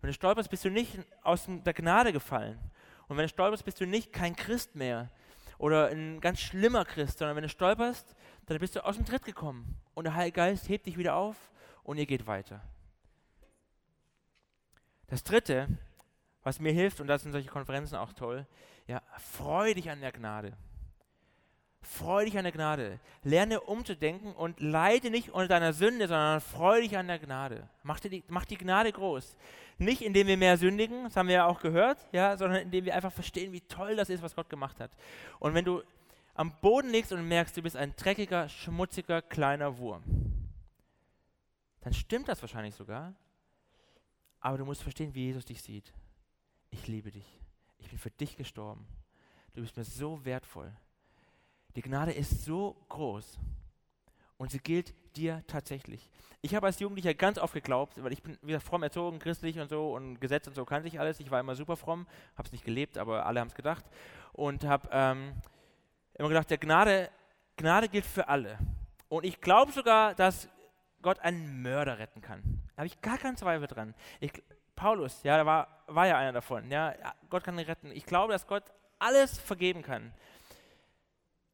Wenn 0.00 0.08
du 0.08 0.14
stolperst, 0.14 0.50
bist 0.50 0.64
du 0.64 0.70
nicht 0.70 0.98
aus 1.22 1.46
der 1.48 1.74
Gnade 1.74 2.12
gefallen, 2.12 2.58
und 3.10 3.16
wenn 3.16 3.24
du 3.24 3.28
stolperst, 3.28 3.64
bist 3.64 3.80
du 3.80 3.86
nicht 3.86 4.12
kein 4.12 4.36
Christ 4.36 4.76
mehr 4.76 5.10
oder 5.58 5.88
ein 5.88 6.20
ganz 6.20 6.38
schlimmer 6.38 6.84
Christ, 6.84 7.18
sondern 7.18 7.34
wenn 7.34 7.42
du 7.42 7.48
stolperst, 7.48 8.14
dann 8.46 8.58
bist 8.60 8.76
du 8.76 8.84
aus 8.84 8.96
dem 8.96 9.04
Tritt 9.04 9.24
gekommen. 9.24 9.76
Und 9.94 10.04
der 10.04 10.14
Heilige 10.14 10.36
Geist 10.36 10.68
hebt 10.68 10.86
dich 10.86 10.96
wieder 10.96 11.16
auf 11.16 11.50
und 11.82 11.98
ihr 11.98 12.06
geht 12.06 12.28
weiter. 12.28 12.62
Das 15.08 15.24
Dritte, 15.24 15.66
was 16.44 16.60
mir 16.60 16.72
hilft, 16.72 17.00
und 17.00 17.08
das 17.08 17.22
sind 17.22 17.32
solche 17.32 17.48
Konferenzen 17.50 17.96
auch 17.96 18.12
toll, 18.12 18.46
ja, 18.86 19.02
freu 19.18 19.74
dich 19.74 19.90
an 19.90 20.00
der 20.00 20.12
Gnade. 20.12 20.56
Freu 21.82 22.24
dich 22.24 22.36
an 22.36 22.44
der 22.44 22.52
Gnade. 22.52 23.00
Lerne 23.22 23.60
umzudenken 23.60 24.32
und 24.34 24.60
leide 24.60 25.10
nicht 25.10 25.30
unter 25.30 25.48
deiner 25.48 25.72
Sünde, 25.72 26.08
sondern 26.08 26.40
freu 26.40 26.80
dich 26.80 26.96
an 26.96 27.08
der 27.08 27.18
Gnade. 27.18 27.68
Mach 27.82 28.00
die, 28.00 28.22
mach 28.28 28.44
die 28.44 28.58
Gnade 28.58 28.92
groß. 28.92 29.36
Nicht 29.78 30.02
indem 30.02 30.26
wir 30.26 30.36
mehr 30.36 30.58
sündigen, 30.58 31.04
das 31.04 31.16
haben 31.16 31.28
wir 31.28 31.36
ja 31.36 31.46
auch 31.46 31.60
gehört, 31.60 32.06
ja, 32.12 32.36
sondern 32.36 32.62
indem 32.62 32.84
wir 32.84 32.94
einfach 32.94 33.12
verstehen, 33.12 33.52
wie 33.52 33.62
toll 33.62 33.96
das 33.96 34.10
ist, 34.10 34.22
was 34.22 34.36
Gott 34.36 34.50
gemacht 34.50 34.78
hat. 34.78 34.90
Und 35.38 35.54
wenn 35.54 35.64
du 35.64 35.82
am 36.34 36.52
Boden 36.60 36.90
liegst 36.90 37.12
und 37.12 37.26
merkst, 37.26 37.56
du 37.56 37.62
bist 37.62 37.76
ein 37.76 37.94
dreckiger, 37.96 38.48
schmutziger, 38.48 39.22
kleiner 39.22 39.78
Wurm, 39.78 40.02
dann 41.80 41.94
stimmt 41.94 42.28
das 42.28 42.42
wahrscheinlich 42.42 42.74
sogar. 42.74 43.14
Aber 44.40 44.58
du 44.58 44.64
musst 44.64 44.82
verstehen, 44.82 45.14
wie 45.14 45.26
Jesus 45.26 45.46
dich 45.46 45.62
sieht. 45.62 45.92
Ich 46.70 46.86
liebe 46.86 47.10
dich. 47.10 47.40
Ich 47.78 47.88
bin 47.88 47.98
für 47.98 48.10
dich 48.10 48.36
gestorben. 48.36 48.86
Du 49.54 49.62
bist 49.62 49.76
mir 49.76 49.84
so 49.84 50.24
wertvoll. 50.24 50.72
Die 51.76 51.82
Gnade 51.82 52.12
ist 52.12 52.44
so 52.44 52.76
groß 52.88 53.38
und 54.38 54.50
sie 54.50 54.58
gilt 54.58 54.94
dir 55.16 55.44
tatsächlich. 55.46 56.08
Ich 56.42 56.54
habe 56.54 56.66
als 56.66 56.80
Jugendlicher 56.80 57.12
ganz 57.14 57.38
oft 57.38 57.52
geglaubt, 57.52 58.02
weil 58.02 58.12
ich 58.12 58.22
bin 58.22 58.38
wieder 58.42 58.60
fromm 58.60 58.82
erzogen, 58.82 59.18
christlich 59.18 59.58
und 59.58 59.68
so 59.68 59.94
und 59.94 60.20
Gesetz 60.20 60.46
und 60.46 60.54
so 60.54 60.64
kannte 60.64 60.88
ich 60.88 60.98
alles. 60.98 61.20
Ich 61.20 61.30
war 61.30 61.40
immer 61.40 61.54
super 61.54 61.76
fromm, 61.76 62.06
habe 62.36 62.46
es 62.46 62.52
nicht 62.52 62.64
gelebt, 62.64 62.96
aber 62.96 63.26
alle 63.26 63.40
haben 63.40 63.48
es 63.48 63.54
gedacht 63.54 63.84
und 64.32 64.64
habe 64.64 64.88
ähm, 64.90 65.34
immer 66.14 66.28
gedacht, 66.28 66.50
der 66.50 66.58
Gnade, 66.58 67.10
Gnade 67.56 67.88
gilt 67.88 68.06
für 68.06 68.28
alle. 68.28 68.58
Und 69.08 69.24
ich 69.24 69.40
glaube 69.40 69.72
sogar, 69.72 70.14
dass 70.14 70.48
Gott 71.02 71.18
einen 71.20 71.62
Mörder 71.62 71.98
retten 71.98 72.20
kann. 72.20 72.42
Da 72.74 72.78
habe 72.78 72.86
ich 72.86 73.00
gar 73.00 73.18
keinen 73.18 73.36
Zweifel 73.36 73.66
dran. 73.66 73.94
Ich, 74.20 74.32
Paulus, 74.76 75.22
ja, 75.22 75.36
da 75.36 75.44
war, 75.44 75.84
war 75.86 76.06
ja 76.06 76.16
einer 76.16 76.32
davon. 76.32 76.70
Ja, 76.70 76.94
Gott 77.28 77.44
kann 77.44 77.58
ihn 77.58 77.64
retten. 77.64 77.90
Ich 77.92 78.06
glaube, 78.06 78.32
dass 78.32 78.46
Gott 78.46 78.64
alles 78.98 79.38
vergeben 79.38 79.82
kann. 79.82 80.12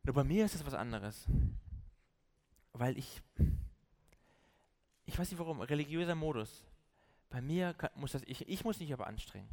Nur 0.06 0.14
bei 0.14 0.22
mir 0.22 0.44
ist 0.44 0.54
es 0.54 0.64
was 0.64 0.74
anderes. 0.74 1.26
Weil 2.72 2.96
ich, 2.96 3.20
ich 5.04 5.18
weiß 5.18 5.30
nicht 5.30 5.40
warum, 5.40 5.60
religiöser 5.60 6.14
Modus. 6.14 6.62
Bei 7.28 7.40
mir 7.40 7.74
kann, 7.74 7.90
muss 7.96 8.12
das, 8.12 8.22
ich, 8.22 8.48
ich 8.48 8.64
muss 8.64 8.78
nicht 8.78 8.92
aber 8.92 9.08
anstrengen. 9.08 9.48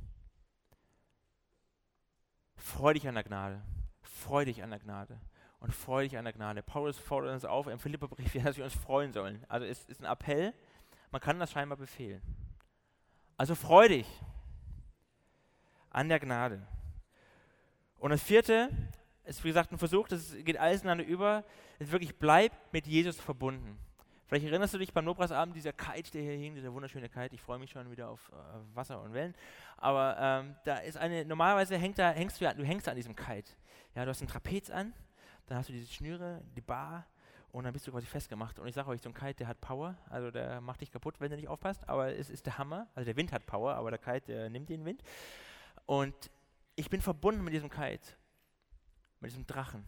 Freu 2.55 2.93
dich 2.93 3.07
an 3.07 3.15
der 3.15 3.23
Gnade. 3.23 3.63
Freu 4.03 4.45
dich 4.45 4.61
an 4.61 4.69
der 4.69 4.79
Gnade. 4.79 5.19
Und 5.59 5.73
freu 5.73 6.03
dich 6.03 6.17
an 6.19 6.25
der 6.25 6.33
Gnade. 6.33 6.61
Paulus 6.61 6.99
fordert 6.99 7.33
uns 7.33 7.45
auf 7.45 7.65
im 7.65 7.79
Philipperbrief, 7.79 8.33
dass 8.43 8.55
wir 8.55 8.63
uns 8.63 8.75
freuen 8.75 9.11
sollen. 9.11 9.43
Also 9.49 9.65
es 9.65 9.83
ist 9.85 10.01
ein 10.01 10.11
Appell, 10.11 10.53
man 11.09 11.19
kann 11.19 11.39
das 11.39 11.51
scheinbar 11.51 11.79
befehlen. 11.79 12.21
Also 13.37 13.55
freu 13.55 13.87
dich 13.87 14.07
an 15.89 16.09
der 16.09 16.19
Gnade. 16.19 16.67
Und 17.97 18.11
das 18.11 18.21
vierte, 18.21 18.69
ist 19.25 19.43
wie 19.43 19.49
gesagt 19.49 19.71
ein 19.71 19.77
Versuch, 19.77 20.07
das 20.07 20.35
geht 20.43 20.57
alles 20.57 20.81
ineinander 20.81 21.05
über, 21.05 21.43
ist 21.79 21.91
wirklich 21.91 22.15
bleib 22.15 22.51
mit 22.71 22.87
Jesus 22.87 23.19
verbunden. 23.19 23.77
Vielleicht 24.27 24.45
erinnerst 24.45 24.73
du 24.73 24.77
dich 24.77 24.93
beim 24.93 25.05
Lobpreisabend, 25.05 25.55
dieser 25.55 25.73
Kite, 25.73 26.11
der 26.11 26.21
hier 26.23 26.31
hing, 26.31 26.55
dieser 26.55 26.73
wunderschöne 26.73 27.07
Kite, 27.07 27.35
ich 27.35 27.41
freue 27.41 27.59
mich 27.59 27.71
schon 27.71 27.89
wieder 27.91 28.09
auf 28.09 28.31
äh, 28.31 28.75
Wasser 28.75 29.01
und 29.01 29.13
Wellen, 29.13 29.35
aber 29.77 30.17
ähm, 30.19 30.55
da 30.63 30.77
ist 30.77 30.97
eine, 30.97 31.25
normalerweise 31.25 31.77
hängt 31.77 31.99
da, 31.99 32.11
hängst 32.11 32.41
du, 32.41 32.53
du 32.55 32.63
hängst 32.63 32.87
an 32.87 32.95
diesem 32.95 33.15
Kite. 33.15 33.51
Ja, 33.95 34.05
du 34.05 34.09
hast 34.09 34.21
einen 34.21 34.29
Trapez 34.29 34.69
an, 34.69 34.93
dann 35.45 35.57
hast 35.57 35.69
du 35.69 35.73
diese 35.73 35.91
Schnüre, 35.91 36.41
die 36.55 36.61
Bar 36.61 37.05
und 37.51 37.65
dann 37.65 37.73
bist 37.73 37.85
du 37.85 37.91
quasi 37.91 38.07
festgemacht. 38.07 38.57
Und 38.57 38.67
ich 38.67 38.73
sage 38.73 38.89
euch, 38.89 39.01
so 39.01 39.09
ein 39.09 39.13
Kite, 39.13 39.35
der 39.35 39.47
hat 39.47 39.61
Power, 39.61 39.95
also 40.09 40.31
der 40.31 40.61
macht 40.61 40.81
dich 40.81 40.91
kaputt, 40.91 41.15
wenn 41.19 41.29
du 41.29 41.35
nicht 41.35 41.47
aufpasst, 41.47 41.87
aber 41.87 42.15
es 42.15 42.29
ist 42.29 42.45
der 42.47 42.57
Hammer, 42.57 42.87
also 42.95 43.05
der 43.05 43.15
Wind 43.15 43.31
hat 43.31 43.45
Power, 43.45 43.75
aber 43.75 43.91
der 43.91 43.99
Kite, 43.99 44.31
der 44.31 44.49
nimmt 44.49 44.69
den 44.69 44.83
Wind. 44.83 45.03
Und 45.85 46.31
ich 46.75 46.89
bin 46.89 47.01
verbunden 47.01 47.43
mit 47.43 47.53
diesem 47.53 47.69
Kite 47.69 48.15
mit 49.23 49.31
diesem 49.31 49.47
Drachen. 49.47 49.85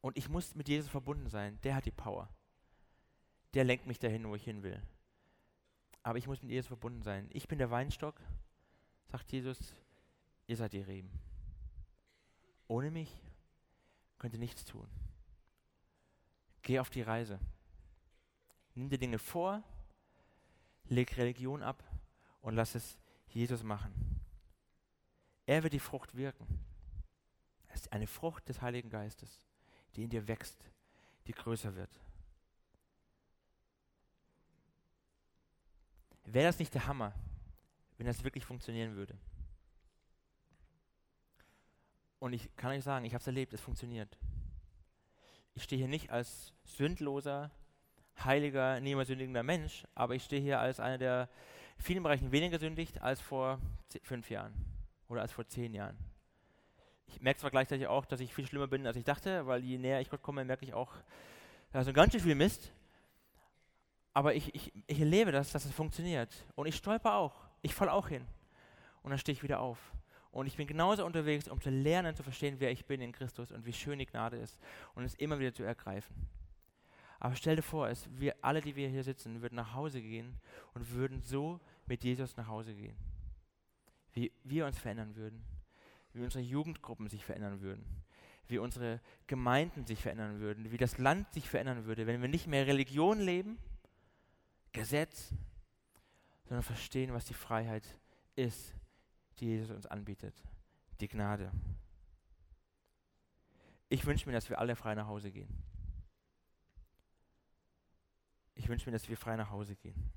Und 0.00 0.18
ich 0.18 0.28
muss 0.28 0.54
mit 0.56 0.68
Jesus 0.68 0.90
verbunden 0.90 1.28
sein. 1.28 1.60
Der 1.62 1.76
hat 1.76 1.86
die 1.86 1.92
Power. 1.92 2.28
Der 3.54 3.62
lenkt 3.62 3.86
mich 3.86 4.00
dahin, 4.00 4.28
wo 4.28 4.34
ich 4.34 4.44
hin 4.44 4.64
will. 4.64 4.82
Aber 6.02 6.18
ich 6.18 6.26
muss 6.26 6.42
mit 6.42 6.50
Jesus 6.50 6.66
verbunden 6.66 7.02
sein. 7.02 7.28
Ich 7.32 7.46
bin 7.46 7.58
der 7.58 7.70
Weinstock, 7.70 8.20
sagt 9.06 9.30
Jesus, 9.30 9.58
ihr 10.48 10.56
seid 10.56 10.72
die 10.72 10.80
Reben. 10.80 11.10
Ohne 12.66 12.90
mich 12.90 13.22
könnt 14.18 14.34
ihr 14.34 14.40
nichts 14.40 14.64
tun. 14.64 14.88
Geh 16.62 16.80
auf 16.80 16.90
die 16.90 17.02
Reise. 17.02 17.38
Nimm 18.74 18.88
dir 18.90 18.98
Dinge 18.98 19.20
vor, 19.20 19.62
leg 20.88 21.16
Religion 21.16 21.62
ab 21.62 21.82
und 22.40 22.56
lass 22.56 22.74
es 22.74 22.98
Jesus 23.28 23.62
machen. 23.62 24.20
Er 25.46 25.62
wird 25.62 25.72
die 25.72 25.80
Frucht 25.80 26.16
wirken. 26.16 26.66
Es 27.76 27.82
ist 27.82 27.92
eine 27.92 28.06
Frucht 28.06 28.48
des 28.48 28.62
Heiligen 28.62 28.88
Geistes, 28.88 29.44
die 29.94 30.04
in 30.04 30.08
dir 30.08 30.26
wächst, 30.26 30.56
die 31.26 31.32
größer 31.32 31.76
wird. 31.76 31.90
Wäre 36.24 36.46
das 36.46 36.58
nicht 36.58 36.72
der 36.72 36.86
Hammer, 36.86 37.12
wenn 37.98 38.06
das 38.06 38.24
wirklich 38.24 38.46
funktionieren 38.46 38.96
würde? 38.96 39.14
Und 42.18 42.32
ich 42.32 42.48
kann 42.56 42.70
euch 42.70 42.82
sagen, 42.82 43.04
ich 43.04 43.12
habe 43.12 43.20
es 43.20 43.26
erlebt, 43.26 43.52
es 43.52 43.60
funktioniert. 43.60 44.16
Ich 45.52 45.64
stehe 45.64 45.78
hier 45.78 45.88
nicht 45.88 46.10
als 46.10 46.54
sündloser, 46.64 47.50
heiliger, 48.24 48.80
niemals 48.80 49.08
sündigender 49.08 49.42
Mensch, 49.42 49.86
aber 49.94 50.14
ich 50.14 50.24
stehe 50.24 50.40
hier 50.40 50.60
als 50.60 50.80
einer, 50.80 50.96
der 50.96 51.28
in 51.76 51.84
vielen 51.84 52.02
Bereichen 52.02 52.32
weniger 52.32 52.58
sündigt 52.58 53.02
als 53.02 53.20
vor 53.20 53.60
fünf 54.02 54.30
Jahren 54.30 54.54
oder 55.08 55.20
als 55.20 55.32
vor 55.32 55.46
zehn 55.46 55.74
Jahren. 55.74 56.15
Ich 57.06 57.20
merke 57.20 57.40
zwar 57.40 57.50
gleichzeitig 57.50 57.86
auch, 57.86 58.04
dass 58.04 58.20
ich 58.20 58.34
viel 58.34 58.46
schlimmer 58.46 58.66
bin, 58.66 58.86
als 58.86 58.96
ich 58.96 59.04
dachte, 59.04 59.46
weil 59.46 59.62
je 59.62 59.78
näher 59.78 60.00
ich 60.00 60.10
Gott 60.10 60.22
komme, 60.22 60.44
merke 60.44 60.64
ich 60.64 60.74
auch, 60.74 60.92
da 61.72 61.80
ist 61.80 61.92
ganz 61.94 62.12
schön 62.12 62.20
viel 62.20 62.34
Mist. 62.34 62.72
Aber 64.12 64.34
ich, 64.34 64.54
ich, 64.54 64.72
ich 64.86 64.98
erlebe 64.98 65.30
das, 65.30 65.52
dass 65.52 65.64
es 65.64 65.72
funktioniert. 65.72 66.32
Und 66.54 66.66
ich 66.66 66.76
stolper 66.76 67.14
auch. 67.14 67.34
Ich 67.60 67.74
falle 67.74 67.92
auch 67.92 68.08
hin. 68.08 68.26
Und 69.02 69.10
dann 69.10 69.18
stehe 69.18 69.34
ich 69.34 69.42
wieder 69.42 69.60
auf. 69.60 69.78
Und 70.30 70.46
ich 70.46 70.56
bin 70.56 70.66
genauso 70.66 71.04
unterwegs, 71.04 71.48
um 71.48 71.60
zu 71.60 71.70
lernen, 71.70 72.16
zu 72.16 72.22
verstehen, 72.22 72.56
wer 72.58 72.70
ich 72.70 72.86
bin 72.86 73.00
in 73.00 73.12
Christus 73.12 73.52
und 73.52 73.66
wie 73.66 73.72
schön 73.72 73.98
die 73.98 74.06
Gnade 74.06 74.36
ist. 74.36 74.58
Und 74.94 75.04
es 75.04 75.14
immer 75.14 75.38
wieder 75.38 75.52
zu 75.52 75.62
ergreifen. 75.64 76.14
Aber 77.18 77.34
stell 77.34 77.56
dir 77.56 77.62
vor, 77.62 77.88
es, 77.88 78.08
wir 78.18 78.36
alle, 78.42 78.60
die 78.60 78.76
wir 78.76 78.88
hier 78.88 79.02
sitzen, 79.02 79.40
würden 79.42 79.56
nach 79.56 79.74
Hause 79.74 80.00
gehen 80.00 80.34
und 80.74 80.90
würden 80.92 81.22
so 81.22 81.60
mit 81.86 82.04
Jesus 82.04 82.36
nach 82.36 82.46
Hause 82.46 82.74
gehen. 82.74 82.96
Wie 84.12 84.32
wir 84.44 84.66
uns 84.66 84.78
verändern 84.78 85.14
würden, 85.16 85.42
wie 86.16 86.24
unsere 86.24 86.42
Jugendgruppen 86.42 87.08
sich 87.08 87.24
verändern 87.24 87.60
würden, 87.60 87.84
wie 88.48 88.58
unsere 88.58 89.00
Gemeinden 89.26 89.86
sich 89.86 90.00
verändern 90.00 90.40
würden, 90.40 90.70
wie 90.70 90.76
das 90.78 90.98
Land 90.98 91.32
sich 91.32 91.48
verändern 91.48 91.84
würde, 91.84 92.06
wenn 92.06 92.22
wir 92.22 92.28
nicht 92.28 92.46
mehr 92.46 92.66
Religion 92.66 93.20
leben, 93.20 93.58
Gesetz, 94.72 95.32
sondern 96.44 96.62
verstehen, 96.62 97.12
was 97.12 97.24
die 97.24 97.34
Freiheit 97.34 97.86
ist, 98.34 98.74
die 99.38 99.46
Jesus 99.46 99.70
uns 99.70 99.86
anbietet, 99.86 100.34
die 101.00 101.08
Gnade. 101.08 101.50
Ich 103.88 104.04
wünsche 104.06 104.26
mir, 104.26 104.32
dass 104.32 104.48
wir 104.48 104.58
alle 104.58 104.76
frei 104.76 104.94
nach 104.94 105.06
Hause 105.06 105.30
gehen. 105.30 105.48
Ich 108.54 108.68
wünsche 108.68 108.86
mir, 108.86 108.92
dass 108.92 109.08
wir 109.08 109.16
frei 109.16 109.36
nach 109.36 109.50
Hause 109.50 109.76
gehen. 109.76 110.10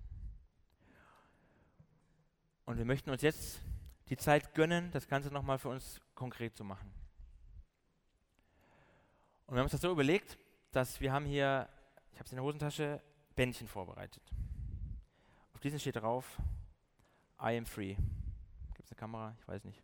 Und 2.65 2.77
wir 2.77 2.85
möchten 2.85 3.09
uns 3.09 3.21
jetzt 3.21 3.59
die 4.09 4.17
Zeit 4.17 4.53
gönnen, 4.55 4.91
das 4.91 5.07
Ganze 5.07 5.29
nochmal 5.31 5.59
für 5.59 5.69
uns 5.69 6.01
konkret 6.15 6.55
zu 6.55 6.63
machen. 6.63 6.91
Und 9.45 9.55
wir 9.55 9.59
haben 9.59 9.65
uns 9.65 9.71
das 9.71 9.81
so 9.81 9.91
überlegt, 9.91 10.37
dass 10.71 10.99
wir 10.99 11.11
haben 11.11 11.25
hier, 11.25 11.67
ich 12.11 12.19
habe 12.19 12.25
es 12.25 12.31
in 12.31 12.37
der 12.37 12.43
Hosentasche, 12.43 13.01
Bändchen 13.35 13.67
vorbereitet. 13.67 14.23
Auf 15.53 15.59
diesen 15.59 15.79
steht 15.79 15.95
drauf, 15.95 16.37
I 17.41 17.57
am 17.57 17.65
free. 17.65 17.95
Gibt 18.75 18.85
es 18.85 18.91
eine 18.91 18.99
Kamera? 18.99 19.35
Ich 19.39 19.47
weiß 19.47 19.63
nicht. 19.63 19.81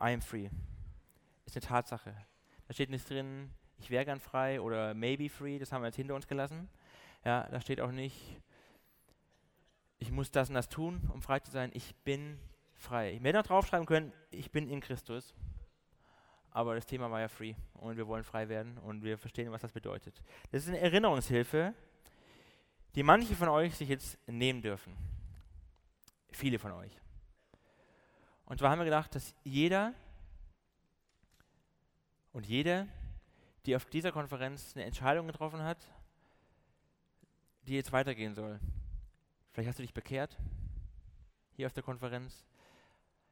I 0.00 0.12
am 0.12 0.22
free. 0.22 0.48
Ist 1.44 1.56
eine 1.56 1.66
Tatsache. 1.66 2.14
Da 2.66 2.74
steht 2.74 2.90
nicht 2.90 3.08
drin, 3.08 3.50
ich 3.78 3.90
wäre 3.90 4.04
gern 4.04 4.20
frei 4.20 4.60
oder 4.60 4.94
maybe 4.94 5.28
free, 5.28 5.58
das 5.58 5.72
haben 5.72 5.82
wir 5.82 5.88
jetzt 5.88 5.96
hinter 5.96 6.14
uns 6.14 6.26
gelassen. 6.26 6.68
Ja, 7.24 7.48
da 7.50 7.60
steht 7.60 7.80
auch 7.80 7.90
nicht, 7.90 8.40
ich 10.04 10.12
muss 10.12 10.30
das 10.30 10.50
und 10.50 10.54
das 10.54 10.68
tun, 10.68 11.00
um 11.14 11.22
frei 11.22 11.40
zu 11.40 11.50
sein. 11.50 11.70
Ich 11.72 11.94
bin 12.04 12.38
frei. 12.74 13.12
Ich 13.12 13.20
hätte 13.22 13.38
noch 13.38 13.46
draufschreiben 13.46 13.86
können, 13.86 14.12
ich 14.30 14.50
bin 14.50 14.68
in 14.68 14.80
Christus. 14.80 15.34
Aber 16.50 16.74
das 16.74 16.84
Thema 16.84 17.10
war 17.10 17.20
ja 17.20 17.28
free 17.28 17.54
und 17.72 17.96
wir 17.96 18.06
wollen 18.06 18.22
frei 18.22 18.50
werden 18.50 18.76
und 18.78 19.02
wir 19.02 19.16
verstehen, 19.16 19.50
was 19.50 19.62
das 19.62 19.72
bedeutet. 19.72 20.22
Das 20.52 20.62
ist 20.62 20.68
eine 20.68 20.78
Erinnerungshilfe, 20.78 21.72
die 22.94 23.02
manche 23.02 23.34
von 23.34 23.48
euch 23.48 23.74
sich 23.74 23.88
jetzt 23.88 24.18
nehmen 24.28 24.60
dürfen. 24.60 24.94
Viele 26.30 26.58
von 26.58 26.72
euch. 26.72 26.92
Und 28.44 28.58
zwar 28.58 28.70
haben 28.70 28.80
wir 28.80 28.84
gedacht, 28.84 29.14
dass 29.14 29.34
jeder 29.42 29.94
und 32.32 32.46
jede 32.46 32.86
die 33.64 33.74
auf 33.74 33.86
dieser 33.86 34.12
Konferenz 34.12 34.76
eine 34.76 34.84
Entscheidung 34.84 35.26
getroffen 35.26 35.62
hat, 35.62 35.78
die 37.62 37.74
jetzt 37.74 37.92
weitergehen 37.92 38.34
soll. 38.34 38.60
Vielleicht 39.54 39.68
hast 39.68 39.78
du 39.78 39.84
dich 39.84 39.94
bekehrt 39.94 40.36
hier 41.52 41.66
auf 41.66 41.72
der 41.72 41.84
Konferenz. 41.84 42.44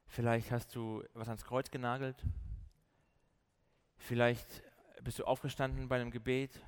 Vielleicht 0.07 0.53
hast 0.53 0.73
du 0.77 1.03
was 1.15 1.27
ans 1.27 1.45
Kreuz 1.45 1.69
genagelt. 1.69 2.15
Vielleicht 3.97 4.63
bist 5.03 5.19
du 5.19 5.25
aufgestanden 5.25 5.89
bei 5.89 5.97
einem 5.97 6.13
Gebet. 6.13 6.65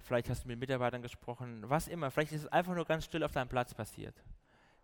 Vielleicht 0.00 0.28
hast 0.28 0.42
du 0.42 0.48
mit 0.48 0.58
Mitarbeitern 0.58 1.02
gesprochen. 1.02 1.62
Was 1.70 1.86
immer. 1.86 2.10
Vielleicht 2.10 2.32
ist 2.32 2.42
es 2.42 2.48
einfach 2.48 2.74
nur 2.74 2.84
ganz 2.84 3.04
still 3.04 3.22
auf 3.22 3.30
deinem 3.30 3.46
Platz 3.46 3.72
passiert. 3.74 4.16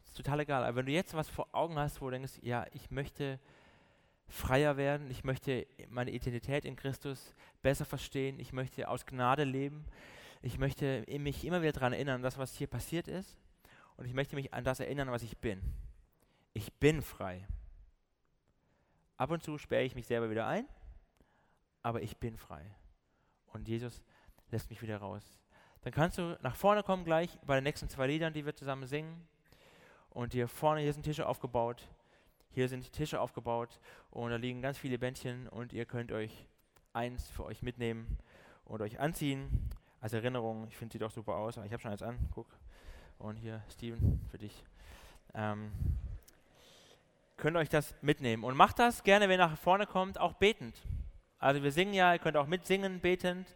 ist 0.05 0.17
total 0.17 0.39
egal. 0.39 0.63
Aber 0.63 0.77
wenn 0.77 0.87
du 0.87 0.93
jetzt 0.93 1.15
was 1.15 1.29
vor 1.29 1.49
Augen 1.51 1.77
hast, 1.77 2.01
wo 2.01 2.05
du 2.05 2.13
denkst, 2.13 2.39
ja, 2.43 2.65
ich 2.75 2.93
möchte 2.93 3.41
freier 4.29 4.77
werden, 4.77 5.11
ich 5.11 5.25
möchte 5.25 5.67
meine 5.89 6.13
Identität 6.13 6.65
in 6.65 6.77
Christus 6.77 7.35
besser 7.61 7.85
verstehen, 7.85 8.39
ich 8.39 8.53
möchte 8.53 8.89
aus 8.89 9.05
Gnade 9.05 9.43
leben, 9.43 9.85
ich 10.43 10.59
möchte 10.59 11.05
mich 11.19 11.45
immer 11.45 11.61
wieder 11.61 11.73
daran 11.73 11.93
erinnern, 11.93 12.23
das, 12.23 12.39
was 12.39 12.55
hier 12.55 12.69
passiert 12.69 13.09
ist, 13.09 13.37
und 13.97 14.07
ich 14.07 14.15
möchte 14.15 14.37
mich 14.37 14.53
an 14.53 14.65
das 14.65 14.81
erinnern, 14.81 15.11
was 15.11 15.23
ich 15.23 15.39
bin. 15.39 15.63
Ich 16.53 16.73
bin 16.75 17.03
frei. 17.03 17.47
Ab 19.17 19.31
und 19.31 19.43
zu 19.43 19.59
sperre 19.59 19.85
ich 19.85 19.95
mich 19.95 20.07
selber 20.07 20.31
wieder 20.31 20.47
ein, 20.47 20.67
aber 21.83 22.03
ich 22.03 22.17
bin 22.19 22.37
frei. 22.37 22.65
Und 23.53 23.69
Jesus 23.69 24.03
lässt 24.51 24.71
mich 24.71 24.83
wieder 24.83 24.99
raus. 24.99 25.39
Dann 25.83 25.93
kannst 25.93 26.19
du 26.19 26.39
nach 26.43 26.57
vorne 26.57 26.83
kommen 26.83 27.05
gleich 27.05 27.39
bei 27.47 27.55
den 27.55 27.65
nächsten 27.65 27.89
zwei 27.89 28.07
Liedern, 28.07 28.33
die 28.33 28.45
wir 28.45 28.55
zusammen 28.55 28.87
singen. 28.87 29.27
Und 30.11 30.33
hier 30.33 30.49
vorne, 30.49 30.81
hier 30.81 30.93
sind 30.93 31.03
Tische 31.03 31.27
aufgebaut. 31.27 31.89
Hier 32.51 32.69
sind 32.69 32.91
Tische 32.91 33.21
aufgebaut 33.21 33.79
und 34.11 34.31
da 34.31 34.37
liegen 34.37 34.63
ganz 34.63 34.79
viele 34.79 34.99
Bändchen 34.99 35.47
und 35.47 35.75
ihr 35.75 35.85
könnt 35.85 36.11
euch 36.11 36.47
eins 36.95 37.29
für 37.29 37.45
euch 37.45 37.63
mitnehmen 37.63 38.17
und 38.65 38.81
euch 38.81 38.99
anziehen. 38.99 39.69
Als 40.01 40.15
Erinnerung, 40.15 40.67
ich 40.67 40.77
finde, 40.77 40.95
sieht 40.95 41.03
auch 41.03 41.11
super 41.11 41.35
aus. 41.35 41.59
Ich 41.59 41.73
habe 41.73 41.81
schon 41.81 41.91
eins 41.91 42.03
an, 42.03 42.19
guck. 42.35 42.47
Und 43.19 43.37
hier, 43.37 43.63
Steven, 43.71 44.21
für 44.31 44.39
dich. 44.39 44.65
Ähm, 45.35 45.73
könnt 47.37 47.57
euch 47.57 47.69
das 47.69 47.95
mitnehmen. 48.03 48.45
Und 48.45 48.57
macht 48.57 48.79
das 48.79 49.03
gerne, 49.03 49.29
wenn 49.29 49.41
ihr 49.41 49.47
nach 49.47 49.59
vorne 49.59 49.87
kommt, 49.87 50.19
auch 50.19 50.35
betend. 50.35 50.77
Also 51.39 51.63
wir 51.63 51.73
singen 51.73 51.95
ja, 51.95 52.13
ihr 52.13 52.19
könnt 52.19 52.37
auch 52.37 52.47
mitsingen, 52.47 53.01
betend. 53.01 53.47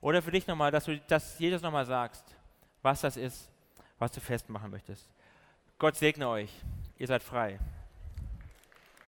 Oder 0.00 0.22
für 0.22 0.30
dich 0.30 0.46
nochmal, 0.46 0.70
dass 0.70 0.84
du 0.84 0.98
das 1.08 1.38
jedes 1.38 1.62
nochmal 1.62 1.86
sagst, 1.86 2.36
was 2.82 3.00
das 3.00 3.16
ist, 3.16 3.50
was 3.98 4.12
du 4.12 4.20
festmachen 4.20 4.70
möchtest. 4.70 5.08
Gott 5.78 5.96
segne 5.96 6.28
euch. 6.28 6.52
Ihr 6.98 7.06
seid 7.06 7.22
frei. 7.22 7.58